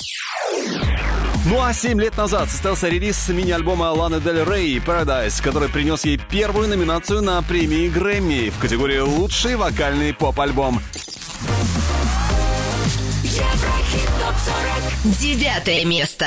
Ну 1.46 1.62
а 1.62 1.74
7 1.74 2.00
лет 2.00 2.16
назад 2.16 2.50
состоялся 2.50 2.88
релиз 2.88 3.28
мини-альбома 3.28 3.92
Ланы 3.92 4.22
Дель 4.22 4.46
Рей 4.46 4.78
Paradise, 4.78 5.44
который 5.44 5.68
принес 5.68 6.06
ей 6.06 6.18
первую 6.18 6.70
номинацию 6.70 7.22
на 7.22 7.42
премии 7.42 7.90
Грэмми 7.90 8.50
в 8.50 8.60
категории 8.60 9.00
«Лучший 9.00 9.58
вокальный 9.58 10.14
поп-альбом». 10.14 10.80
Еврохит 13.24 14.10
топ 14.22 14.36
40. 15.04 15.20
Девятое 15.20 15.84
место. 15.86 16.26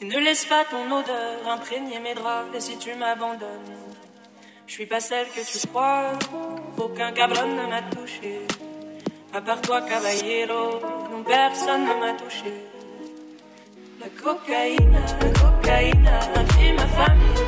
Et 0.00 0.04
ne 0.04 0.18
laisse 0.20 0.44
pas 0.44 0.64
ton 0.64 0.90
odeur 0.92 1.46
imprégner 1.46 1.98
mes 1.98 2.14
draps 2.14 2.54
et 2.54 2.60
si 2.60 2.78
tu 2.78 2.94
m'abandonnes, 2.94 3.74
je 4.66 4.72
suis 4.72 4.86
pas 4.86 5.00
celle 5.00 5.26
que 5.26 5.40
tu 5.40 5.66
crois. 5.66 6.12
Aucun 6.78 7.10
cabron 7.10 7.48
ne 7.48 7.66
m'a 7.66 7.82
touché. 7.82 8.46
À 9.38 9.40
part 9.40 9.60
toi, 9.60 9.80
caballero, 9.82 10.80
non 11.12 11.22
personne 11.22 11.82
ne 11.82 11.94
m'a 12.00 12.12
touché. 12.14 12.52
La 14.00 14.08
cocaïne, 14.20 14.98
la 15.20 15.30
cocaïne 15.40 16.08
a 16.08 16.72
ma 16.72 16.86
famille. 16.88 17.44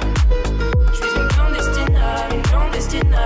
Je 0.87 0.95
suis 0.95 1.21
une 1.21 1.27
clandestine, 1.27 1.99
une 2.31 2.43
clandestine 2.43 3.17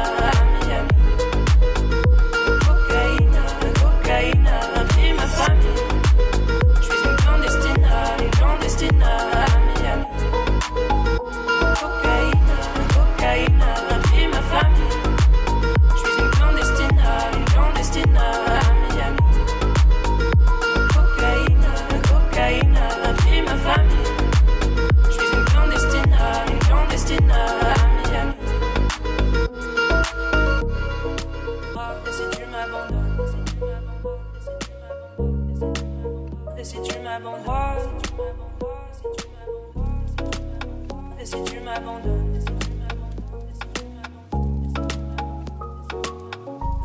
et 41.64 41.64
si 41.64 41.64
tu 41.64 41.64
m'abandonnes, 41.64 42.40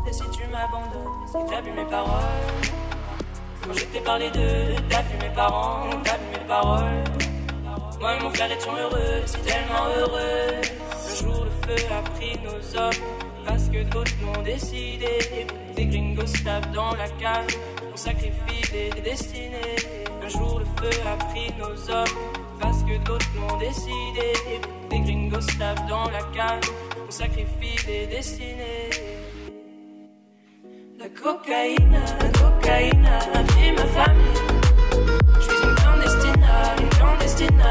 et 0.06 0.12
si 0.12 0.22
m'abandonnes, 0.50 1.46
t'as 1.48 1.60
vu 1.60 1.72
mes 1.72 1.84
paroles, 1.84 2.22
quand 3.62 3.74
je 3.74 3.84
t'ai 3.84 4.00
parlé 4.00 4.30
d'eux, 4.30 4.74
t'as 4.88 5.02
vu 5.02 5.18
mes 5.20 5.28
parents, 5.34 5.90
t'as 6.02 6.16
vu 6.16 6.24
mes 6.32 6.38
paroles. 6.46 7.04
Moi 8.00 8.16
et 8.16 8.20
mon 8.22 8.30
frère 8.30 8.50
étions 8.50 8.74
heureux, 8.74 9.22
si 9.26 9.36
tellement 9.40 9.84
heureux. 9.98 10.62
Un 11.10 11.14
jour 11.22 11.44
le 11.44 11.50
feu 11.66 11.76
a 11.92 12.00
pris 12.10 12.34
nos 12.42 12.60
hommes, 12.78 13.04
parce 13.44 13.68
que 13.68 13.82
d'autres 13.82 14.16
l'ont 14.22 14.40
décidé. 14.42 15.18
Des 15.76 15.86
gringos 15.86 16.32
tapent 16.42 16.72
dans 16.72 16.94
la 16.94 17.08
cave, 17.20 17.46
on 17.92 17.96
sacrifie 17.96 18.62
des 18.72 18.90
destinées. 19.02 19.76
Un 20.22 20.28
jour 20.28 20.60
le 20.60 20.64
feu 20.64 20.90
a 21.06 21.16
pris 21.26 21.52
nos 21.58 21.90
hommes, 21.90 22.16
parce 22.60 22.82
que 22.82 22.96
d'autres 23.04 23.26
l'ont 23.36 23.58
décidé. 23.58 24.32
Des 24.90 25.00
gringos 25.00 25.46
tapent 25.58 25.88
dans 25.88 26.08
la 26.10 26.22
cave, 26.34 26.60
on 27.06 27.10
sacrifie 27.10 27.84
des 27.86 28.06
destinées. 28.06 28.90
La 30.98 31.08
cocaïne, 31.08 31.98
la 32.20 32.28
cocaïne 32.38 33.06
a 33.06 33.72
ma 33.72 33.86
famille. 33.86 34.40
Je 35.36 35.40
suis 35.40 35.64
une 35.64 35.74
clandestine, 35.74 36.46
une 36.80 36.88
clandestine 36.90 37.62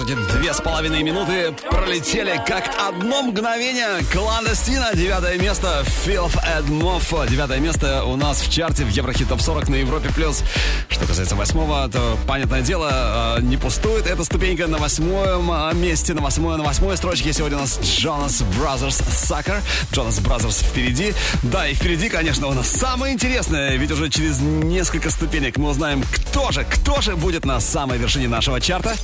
à 0.00 0.04
Две 0.04 0.52
с 0.52 0.60
половиной 0.60 1.02
минуты 1.02 1.54
пролетели 1.70 2.40
как 2.46 2.70
одно 2.78 3.22
мгновение. 3.22 4.02
Кландестина, 4.12 4.90
девятое 4.94 5.38
место. 5.38 5.84
Филф 6.04 6.36
Эдмоф, 6.44 7.14
девятое 7.28 7.60
место 7.60 8.04
у 8.04 8.16
нас 8.16 8.40
в 8.40 8.52
чарте 8.52 8.84
в 8.84 8.88
Еврохит 8.90 9.28
Топ 9.28 9.40
40 9.40 9.68
на 9.68 9.76
Европе+. 9.76 10.10
плюс. 10.10 10.42
Что 10.88 11.06
касается 11.06 11.34
восьмого, 11.34 11.88
то, 11.88 12.18
понятное 12.26 12.62
дело, 12.62 13.36
э, 13.38 13.42
не 13.42 13.56
пустует 13.56 14.06
эта 14.06 14.24
ступенька 14.24 14.66
на 14.66 14.78
восьмом 14.78 15.50
э, 15.50 15.74
месте, 15.74 16.14
на 16.14 16.20
восьмой, 16.20 16.58
на 16.58 16.64
восьмой 16.64 16.96
строчке. 16.96 17.32
Сегодня 17.32 17.58
у 17.58 17.60
нас 17.60 17.78
Jonas 17.78 18.44
Brothers 18.58 19.02
Sucker. 19.08 19.62
Jonas 19.92 20.20
Brothers 20.20 20.64
впереди. 20.64 21.14
Да, 21.42 21.68
и 21.68 21.74
впереди, 21.74 22.08
конечно, 22.08 22.48
у 22.48 22.52
нас 22.52 22.68
самое 22.68 23.14
интересное, 23.14 23.76
ведь 23.76 23.90
уже 23.90 24.10
через 24.10 24.40
несколько 24.40 25.10
ступенек 25.10 25.56
мы 25.56 25.70
узнаем, 25.70 26.02
кто 26.02 26.50
же, 26.50 26.64
кто 26.64 27.00
же 27.00 27.16
будет 27.16 27.44
на 27.44 27.60
самой 27.60 27.98
вершине 27.98 28.28
нашего 28.28 28.60
чарта. 28.60 28.94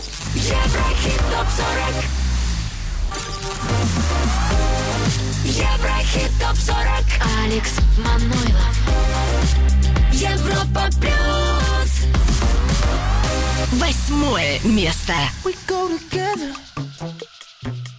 Еврохит 0.82 1.20
топ 1.30 1.46
40 1.48 2.04
Еврохит 5.44 6.32
топ 6.40 6.56
40 6.56 6.78
Алекс 7.44 7.72
Манойлов. 7.98 8.76
Европа 10.12 10.88
плюс 11.00 11.90
Восьмое 13.72 14.60
место. 14.64 15.14
We 15.44 15.54
go 15.66 15.88
together 15.88 16.52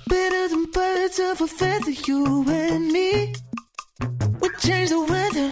better 0.07 0.47
than 0.49 0.65
birds 0.71 1.19
of 1.19 1.41
a 1.41 1.47
feather, 1.47 1.91
you 2.05 2.45
and 2.49 2.91
me. 2.91 3.33
We 4.41 4.49
change 4.59 4.89
the 4.89 4.99
weather. 5.01 5.51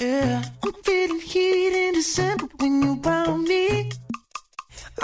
Yeah, 0.00 0.42
I'm 0.62 0.72
feeling 0.84 1.20
heat 1.20 1.88
in 1.88 1.94
December 1.94 2.46
when 2.58 2.82
you 2.82 3.00
found 3.02 3.44
me. 3.44 3.90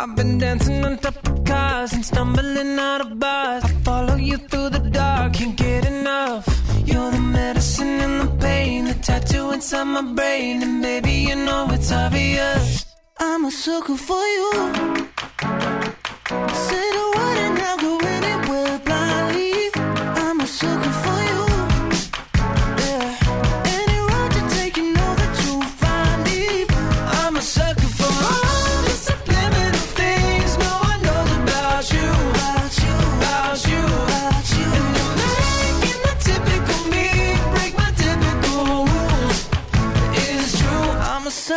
I've 0.03 0.17
been 0.17 0.39
dancing 0.39 0.83
on 0.83 0.97
top 0.97 1.29
of 1.29 1.45
cars 1.45 1.93
and 1.93 2.03
stumbling 2.03 2.79
out 2.79 3.03
of 3.03 3.19
bars. 3.19 3.63
I 3.65 3.69
follow 3.85 4.15
you 4.15 4.39
through 4.39 4.71
the 4.71 4.79
dark, 4.79 5.35
can't 5.35 5.55
get 5.55 5.85
enough. 5.85 6.47
You're 6.87 7.11
the 7.11 7.21
medicine 7.21 8.01
and 8.07 8.23
the 8.23 8.33
pain, 8.39 8.87
the 8.87 8.95
tattoo 8.95 9.51
inside 9.51 9.85
my 9.85 10.01
brain, 10.01 10.63
and 10.63 10.81
baby 10.81 11.13
you 11.29 11.37
know 11.37 11.69
it's 11.71 11.93
obvious. 11.93 12.87
I'm 13.19 13.45
a 13.45 13.51
sucker 13.51 13.99
for 13.99 14.25
you. 14.37 14.53
Say 16.67 16.87
the 16.99 17.07
word 17.17 17.39
and 17.47 17.59
I'll 17.59 17.79
go 17.79 18.00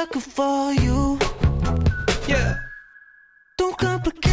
sucker 0.04 0.20
for 0.20 0.74
you. 0.74 1.18
yeah, 2.28 2.56
Don't 3.58 3.78
complicate 3.78 4.33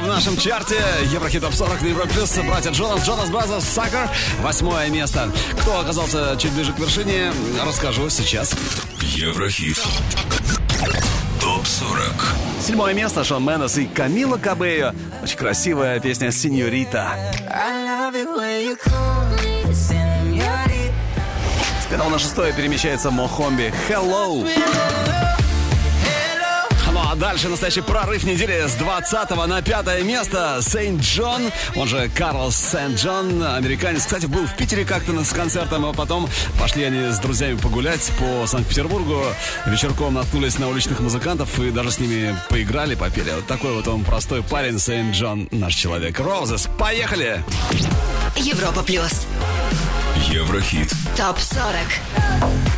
В 0.00 0.06
нашем 0.06 0.36
чарте. 0.36 0.76
Еврохит 1.10 1.40
Топ 1.40 1.54
40 1.54 1.82
на 1.82 1.86
Европе 1.86 2.10
Плюс. 2.10 2.36
Братья 2.46 2.70
Джонас, 2.70 3.04
Jonas 3.04 3.30
Brothers, 3.30 3.64
Sucker. 3.64 4.08
Восьмое 4.40 4.90
место. 4.90 5.30
Кто 5.60 5.80
оказался 5.80 6.36
чуть 6.38 6.52
ближе 6.52 6.72
к 6.72 6.78
вершине, 6.78 7.32
расскажу 7.64 8.10
сейчас. 8.10 8.54
Еврохит. 9.00 9.78
Топ 11.40 11.66
40. 11.66 12.12
Седьмое 12.60 12.92
место 12.92 13.24
Шон 13.24 13.44
Мендес 13.44 13.78
и 13.78 13.86
Камила 13.86 14.36
Кабео. 14.36 14.92
Очень 15.22 15.38
красивая 15.38 16.00
песня 16.00 16.30
«Señorita». 16.32 17.16
С 21.80 21.86
на 22.10 22.18
шестое 22.18 22.52
перемещается 22.52 23.10
Мохомби 23.10 23.72
«Hello». 23.88 24.44
Дальше 27.18 27.48
настоящий 27.48 27.80
прорыв 27.80 28.22
недели 28.22 28.64
с 28.68 28.74
20 28.74 29.30
на 29.48 29.60
пятое 29.60 30.02
место. 30.02 30.60
Сейнт 30.62 31.02
Джон, 31.02 31.50
он 31.74 31.88
же 31.88 32.08
Карлос 32.14 32.56
Сент-Джон, 32.56 33.42
американец. 33.42 34.02
Кстати, 34.04 34.26
был 34.26 34.46
в 34.46 34.56
Питере 34.56 34.84
как-то 34.84 35.24
с 35.24 35.32
концертом, 35.32 35.84
а 35.84 35.92
потом 35.92 36.28
пошли 36.60 36.84
они 36.84 37.12
с 37.12 37.18
друзьями 37.18 37.56
погулять 37.56 38.12
по 38.20 38.46
Санкт-Петербургу. 38.46 39.24
Вечерком 39.66 40.14
наткнулись 40.14 40.58
на 40.60 40.68
уличных 40.68 41.00
музыкантов 41.00 41.58
и 41.58 41.72
даже 41.72 41.90
с 41.90 41.98
ними 41.98 42.38
поиграли, 42.50 42.94
попели. 42.94 43.32
Вот 43.32 43.46
такой 43.46 43.72
вот 43.72 43.88
он 43.88 44.04
простой 44.04 44.44
парень, 44.44 44.78
Сейнт 44.78 45.16
Джон, 45.16 45.48
наш 45.50 45.74
человек. 45.74 46.20
Roses, 46.20 46.68
поехали! 46.78 47.42
Европа 48.36 48.84
плюс. 48.84 49.26
Еврохит. 50.30 50.92
Топ 51.16 51.38
40. 51.40 52.77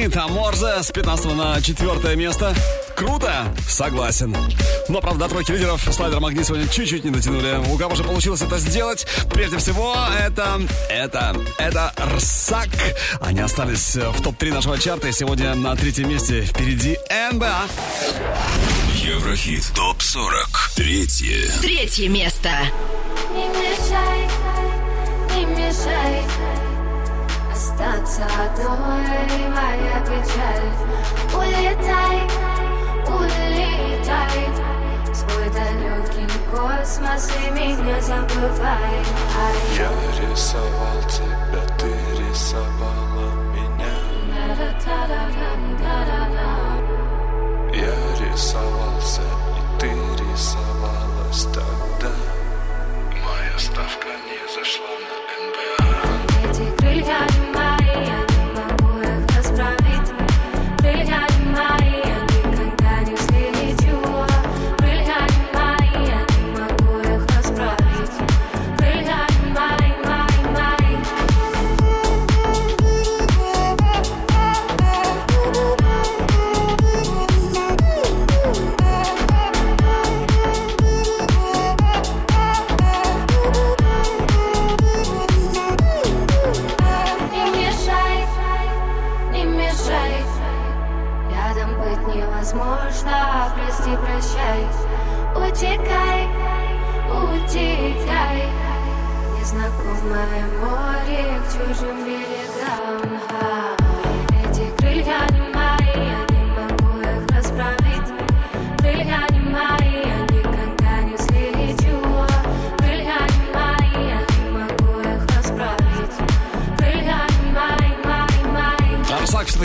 Магнит, 0.00 0.16
а 0.16 0.28
Морзе 0.28 0.82
с 0.82 0.90
15 0.92 1.34
на 1.34 1.60
4 1.60 2.16
место. 2.16 2.54
Круто? 2.96 3.54
Согласен. 3.68 4.34
Но, 4.88 5.02
правда, 5.02 5.28
тройки 5.28 5.52
лидеров 5.52 5.86
слайдер 5.92 6.20
Магнит 6.20 6.46
сегодня 6.46 6.66
чуть-чуть 6.68 7.04
не 7.04 7.10
дотянули. 7.10 7.60
У 7.70 7.76
кого 7.76 7.94
же 7.94 8.02
получилось 8.02 8.40
это 8.40 8.56
сделать? 8.56 9.06
Прежде 9.30 9.58
всего, 9.58 9.94
это, 10.18 10.62
это, 10.88 11.36
это 11.58 11.92
Рсак. 12.16 12.70
Они 13.20 13.40
остались 13.40 13.94
в 13.94 14.22
топ-3 14.22 14.54
нашего 14.54 14.78
чарта 14.78 15.08
и 15.08 15.12
сегодня 15.12 15.54
на 15.54 15.76
третьем 15.76 16.08
месте. 16.08 16.46
Впереди 16.46 16.96
НБА. 17.32 17.66
Еврохит 18.94 19.70
ТОП-40. 19.74 20.76
Третье. 20.76 21.50
Третье 21.60 22.08
место. 22.08 22.50
Не 23.34 23.48
мешай, 23.48 24.28
не 25.36 25.44
мешай 25.44 26.19
Остаться 27.80 28.24
одной 28.24 29.48
моя 29.48 30.00
печаль 30.04 30.70
Улетай, 31.34 32.28
улетай 33.06 34.48
Свой 35.14 35.48
далекий 35.48 36.28
космос 36.50 37.32
и 37.46 37.50
меня 37.52 37.98
забывай 38.02 39.00
Ай. 39.38 39.56
Я 39.78 39.90
рисовал 40.20 41.00
тебя, 41.08 41.62
ты 41.78 41.90
рисовала 42.18 43.30
меня. 43.54 43.94
Я 47.72 48.26
рисовался, 48.26 49.22
и 49.22 49.80
ты 49.80 49.88
рисовалась 49.88 51.44
тогда 51.54 52.39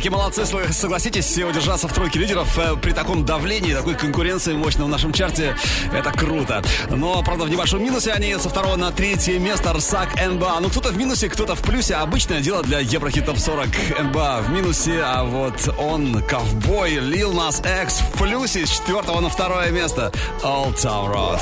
все-таки 0.06 0.10
молодцы, 0.10 0.74
согласитесь, 0.74 1.38
удержаться 1.38 1.88
в 1.88 1.94
тройке 1.94 2.20
лидеров 2.20 2.60
э, 2.60 2.76
при 2.76 2.92
таком 2.92 3.26
давлении, 3.26 3.74
такой 3.74 3.96
конкуренции 3.96 4.54
мощной 4.54 4.86
в 4.86 4.90
нашем 4.90 5.14
чарте, 5.14 5.56
это 5.92 6.12
круто. 6.12 6.62
Но, 6.90 7.24
правда, 7.24 7.46
в 7.46 7.50
небольшом 7.50 7.84
минусе 7.84 8.12
они 8.12 8.36
со 8.38 8.50
второго 8.50 8.76
на 8.76 8.92
третье 8.92 9.40
место 9.40 9.72
Арсак 9.72 10.10
НБА. 10.16 10.60
Ну, 10.62 10.70
кто-то 10.70 10.90
в 10.90 10.98
минусе, 10.98 11.28
кто-то 11.28 11.56
в 11.56 11.62
плюсе. 11.62 11.96
Обычное 11.96 12.42
дело 12.42 12.62
для 12.62 12.80
Еврохит 12.82 13.26
Топ 13.26 13.40
40 13.40 13.68
НБА 14.00 14.42
в 14.42 14.52
минусе, 14.52 15.02
а 15.04 15.24
вот 15.24 15.74
он, 15.80 16.22
ковбой, 16.22 16.96
Лил 17.00 17.34
Нас 17.34 17.62
Экс 17.64 18.00
в 18.00 18.20
плюсе 18.20 18.68
с 18.68 18.70
четвертого 18.70 19.22
на 19.22 19.30
второе 19.30 19.72
место. 19.72 20.12
Old 20.44 20.76
Town 20.76 21.12
Road. 21.12 21.40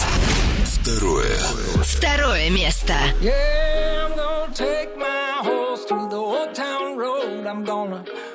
Второе. 0.65 1.37
Второе 1.83 2.49
место. 2.49 2.93
Yeah, 3.21 4.05
I'm 4.05 4.15
gonna 4.15 4.53
take 4.53 4.97
my 4.97 5.41
horse 5.43 5.85
to 5.85 6.07
the 6.09 6.15
old 6.15 6.55
town 6.55 6.97
road. 6.97 7.45
I'm 7.45 7.65
gonna 7.65 8.05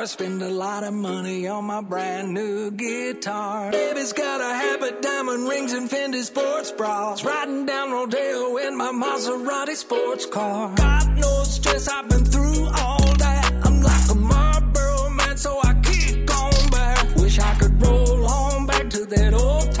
I 0.00 0.06
spend 0.06 0.40
a 0.40 0.48
lot 0.48 0.82
of 0.82 0.94
money 0.94 1.46
on 1.46 1.66
my 1.66 1.82
brand 1.82 2.32
new 2.32 2.70
guitar. 2.70 3.70
Baby's 3.70 4.14
got 4.14 4.40
a 4.40 4.54
habit, 4.54 5.02
diamond 5.02 5.46
rings, 5.46 5.74
and 5.74 5.90
Fendi 5.90 6.22
sports 6.22 6.70
bras. 6.70 7.22
Riding 7.22 7.66
down 7.66 7.92
Rodeo 7.92 8.56
in 8.56 8.78
my 8.78 8.92
Maserati 8.92 9.76
sports 9.76 10.24
car. 10.24 10.74
God 10.74 11.18
knows 11.18 11.52
stress, 11.54 11.86
I've 11.86 12.08
been 12.08 12.24
through 12.24 12.64
all 12.64 13.12
that. 13.18 13.52
I'm 13.62 13.82
like 13.82 14.10
a 14.10 14.14
Marlboro 14.14 15.10
man, 15.10 15.36
so 15.36 15.60
I 15.62 15.74
kick 15.82 16.34
on 16.34 16.70
back. 16.70 17.16
Wish 17.16 17.38
I 17.38 17.54
could 17.56 17.82
roll 17.82 18.24
on 18.26 18.64
back 18.64 18.88
to 18.88 19.04
that 19.04 19.34
old 19.34 19.70
time. 19.70 19.79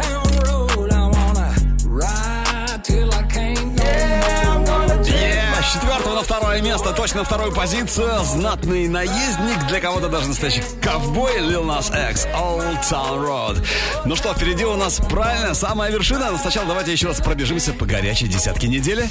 четвертого 5.80 6.14
на 6.16 6.22
второе 6.22 6.60
место, 6.60 6.92
точно 6.92 7.20
на 7.20 7.24
вторую 7.24 7.52
позицию. 7.52 8.22
Знатный 8.22 8.86
наездник, 8.88 9.66
для 9.68 9.80
кого-то 9.80 10.08
даже 10.08 10.28
настоящий 10.28 10.62
ковбой 10.82 11.38
Lil 11.38 11.64
Nas 11.64 12.10
X, 12.10 12.26
Old 12.34 12.82
Town 12.82 13.24
Road. 13.24 13.66
Ну 14.04 14.14
что, 14.14 14.34
впереди 14.34 14.64
у 14.64 14.76
нас, 14.76 15.00
правильно, 15.08 15.54
самая 15.54 15.90
вершина. 15.90 16.30
Но 16.32 16.38
сначала 16.38 16.66
давайте 16.66 16.92
еще 16.92 17.08
раз 17.08 17.20
пробежимся 17.20 17.72
по 17.72 17.86
горячей 17.86 18.28
десятке 18.28 18.68
недели. 18.68 19.08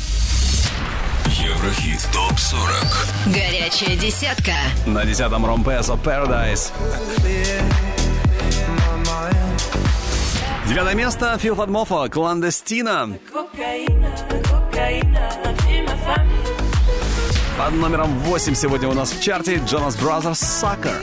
Еврохит 1.26 2.08
ТОП-40 2.12 3.34
Горячая 3.34 3.96
десятка 3.96 4.52
На 4.86 5.06
десятом 5.06 5.46
Ромпесо 5.46 5.94
Paradise 5.94 6.72
Девятое 10.68 10.96
место 10.96 11.38
Фил 11.40 11.56
Фадмофа 11.56 12.10
«Кландестина». 12.10 13.18
Кокаина, 13.32 14.16
кокаина, 14.44 15.30
под 17.60 17.74
номером 17.74 18.18
8 18.20 18.56
сегодня 18.56 18.88
у 18.88 18.94
нас 18.94 19.12
в 19.12 19.22
чарте 19.22 19.56
Jonas 19.56 20.00
Brothers 20.00 20.32
Sucker. 20.32 20.96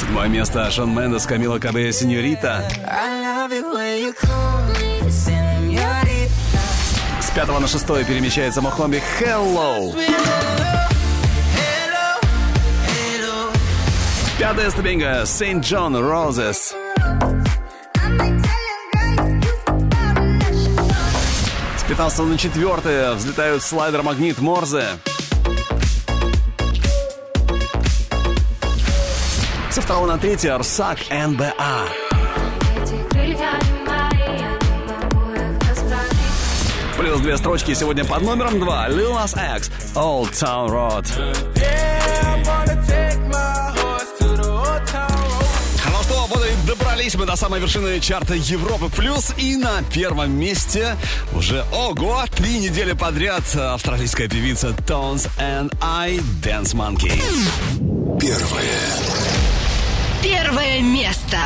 Седьмое 0.00 0.26
место 0.26 0.68
Шон 0.72 0.92
Мендес, 0.92 1.24
Камила 1.24 1.60
Кабея, 1.60 1.92
Сеньорита. 1.92 2.68
С 7.20 7.30
пятого 7.30 7.60
на 7.60 7.68
шестое 7.68 8.04
перемещается 8.04 8.60
Мохомби 8.60 9.00
Hello. 9.20 9.96
Пятая 14.36 14.68
ступенька 14.72 15.22
Saint 15.22 15.60
John 15.60 15.92
Roses. 15.92 16.74
15 21.92 22.20
на 22.20 22.38
4 22.38 23.12
взлетают 23.12 23.62
слайдер 23.62 24.02
магнит 24.02 24.38
Морзе. 24.38 24.86
Со 29.70 29.82
второго 29.82 30.06
на 30.06 30.16
третий 30.16 30.48
Арсак 30.48 31.00
НБА. 31.10 31.52
Плюс 36.96 37.20
две 37.20 37.36
строчки 37.36 37.74
сегодня 37.74 38.06
под 38.06 38.22
номером 38.22 38.58
2 38.58 38.88
Lil 38.88 39.14
Nas 39.14 39.56
X 39.58 39.70
Old 39.94 40.30
Town 40.32 40.70
Road. 40.70 41.81
добрались 47.02 47.18
мы 47.18 47.26
до 47.26 47.34
самой 47.34 47.58
вершины 47.58 47.98
чарта 47.98 48.34
Европы 48.34 48.88
Плюс 48.88 49.34
и 49.36 49.56
на 49.56 49.82
первом 49.92 50.38
месте 50.38 50.96
уже, 51.34 51.64
ого, 51.72 52.22
три 52.32 52.60
недели 52.60 52.92
подряд 52.92 53.42
э, 53.54 53.58
австралийская 53.58 54.28
певица 54.28 54.68
Tones 54.68 55.28
and 55.36 55.76
I 55.80 56.18
Dance 56.44 56.74
Monkey. 56.76 57.20
Первое. 58.20 58.62
Первое 60.22 60.80
место. 60.80 61.38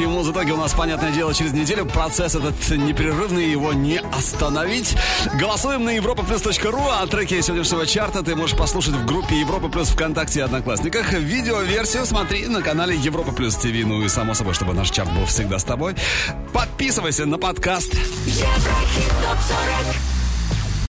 Ну 0.00 0.06
а 0.06 0.06
следующий 0.06 0.16
ему 0.16 0.22
в 0.22 0.32
итоге 0.32 0.52
у 0.52 0.56
нас, 0.56 0.72
понятное 0.72 1.12
дело, 1.12 1.34
через 1.34 1.52
неделю 1.52 1.84
процесс 1.84 2.34
этот 2.34 2.54
непрерывный, 2.70 3.50
его 3.50 3.72
не 3.72 3.98
остановить. 3.98 4.96
Голосуем 5.38 5.84
на 5.84 5.96
europaplus.ru, 5.96 6.88
а 6.90 7.06
треки 7.06 7.40
сегодняшнего 7.40 7.86
чарта 7.86 8.22
ты 8.22 8.34
можешь 8.34 8.56
послушать 8.56 8.94
в 8.94 9.06
группе 9.06 9.38
Европа 9.38 9.68
Плюс 9.68 9.88
ВКонтакте 9.88 10.40
и 10.40 10.42
Одноклассниках. 10.42 11.12
Видеоверсию 11.12 12.06
смотри 12.06 12.46
на 12.46 12.62
канале 12.62 12.96
Европа 12.96 13.32
Плюс 13.32 13.56
ТВ. 13.56 13.84
Ну 13.84 14.02
и 14.02 14.08
само 14.08 14.34
собой, 14.34 14.54
чтобы 14.54 14.74
наш 14.74 14.90
чарт 14.90 15.12
был 15.12 15.26
всегда 15.26 15.58
с 15.58 15.64
тобой. 15.64 15.94
Подписывайся 16.52 17.26
на 17.26 17.38
подкаст. 17.38 17.92
Еврохит 17.94 19.10
топ 19.22 19.38
40 19.38 20.09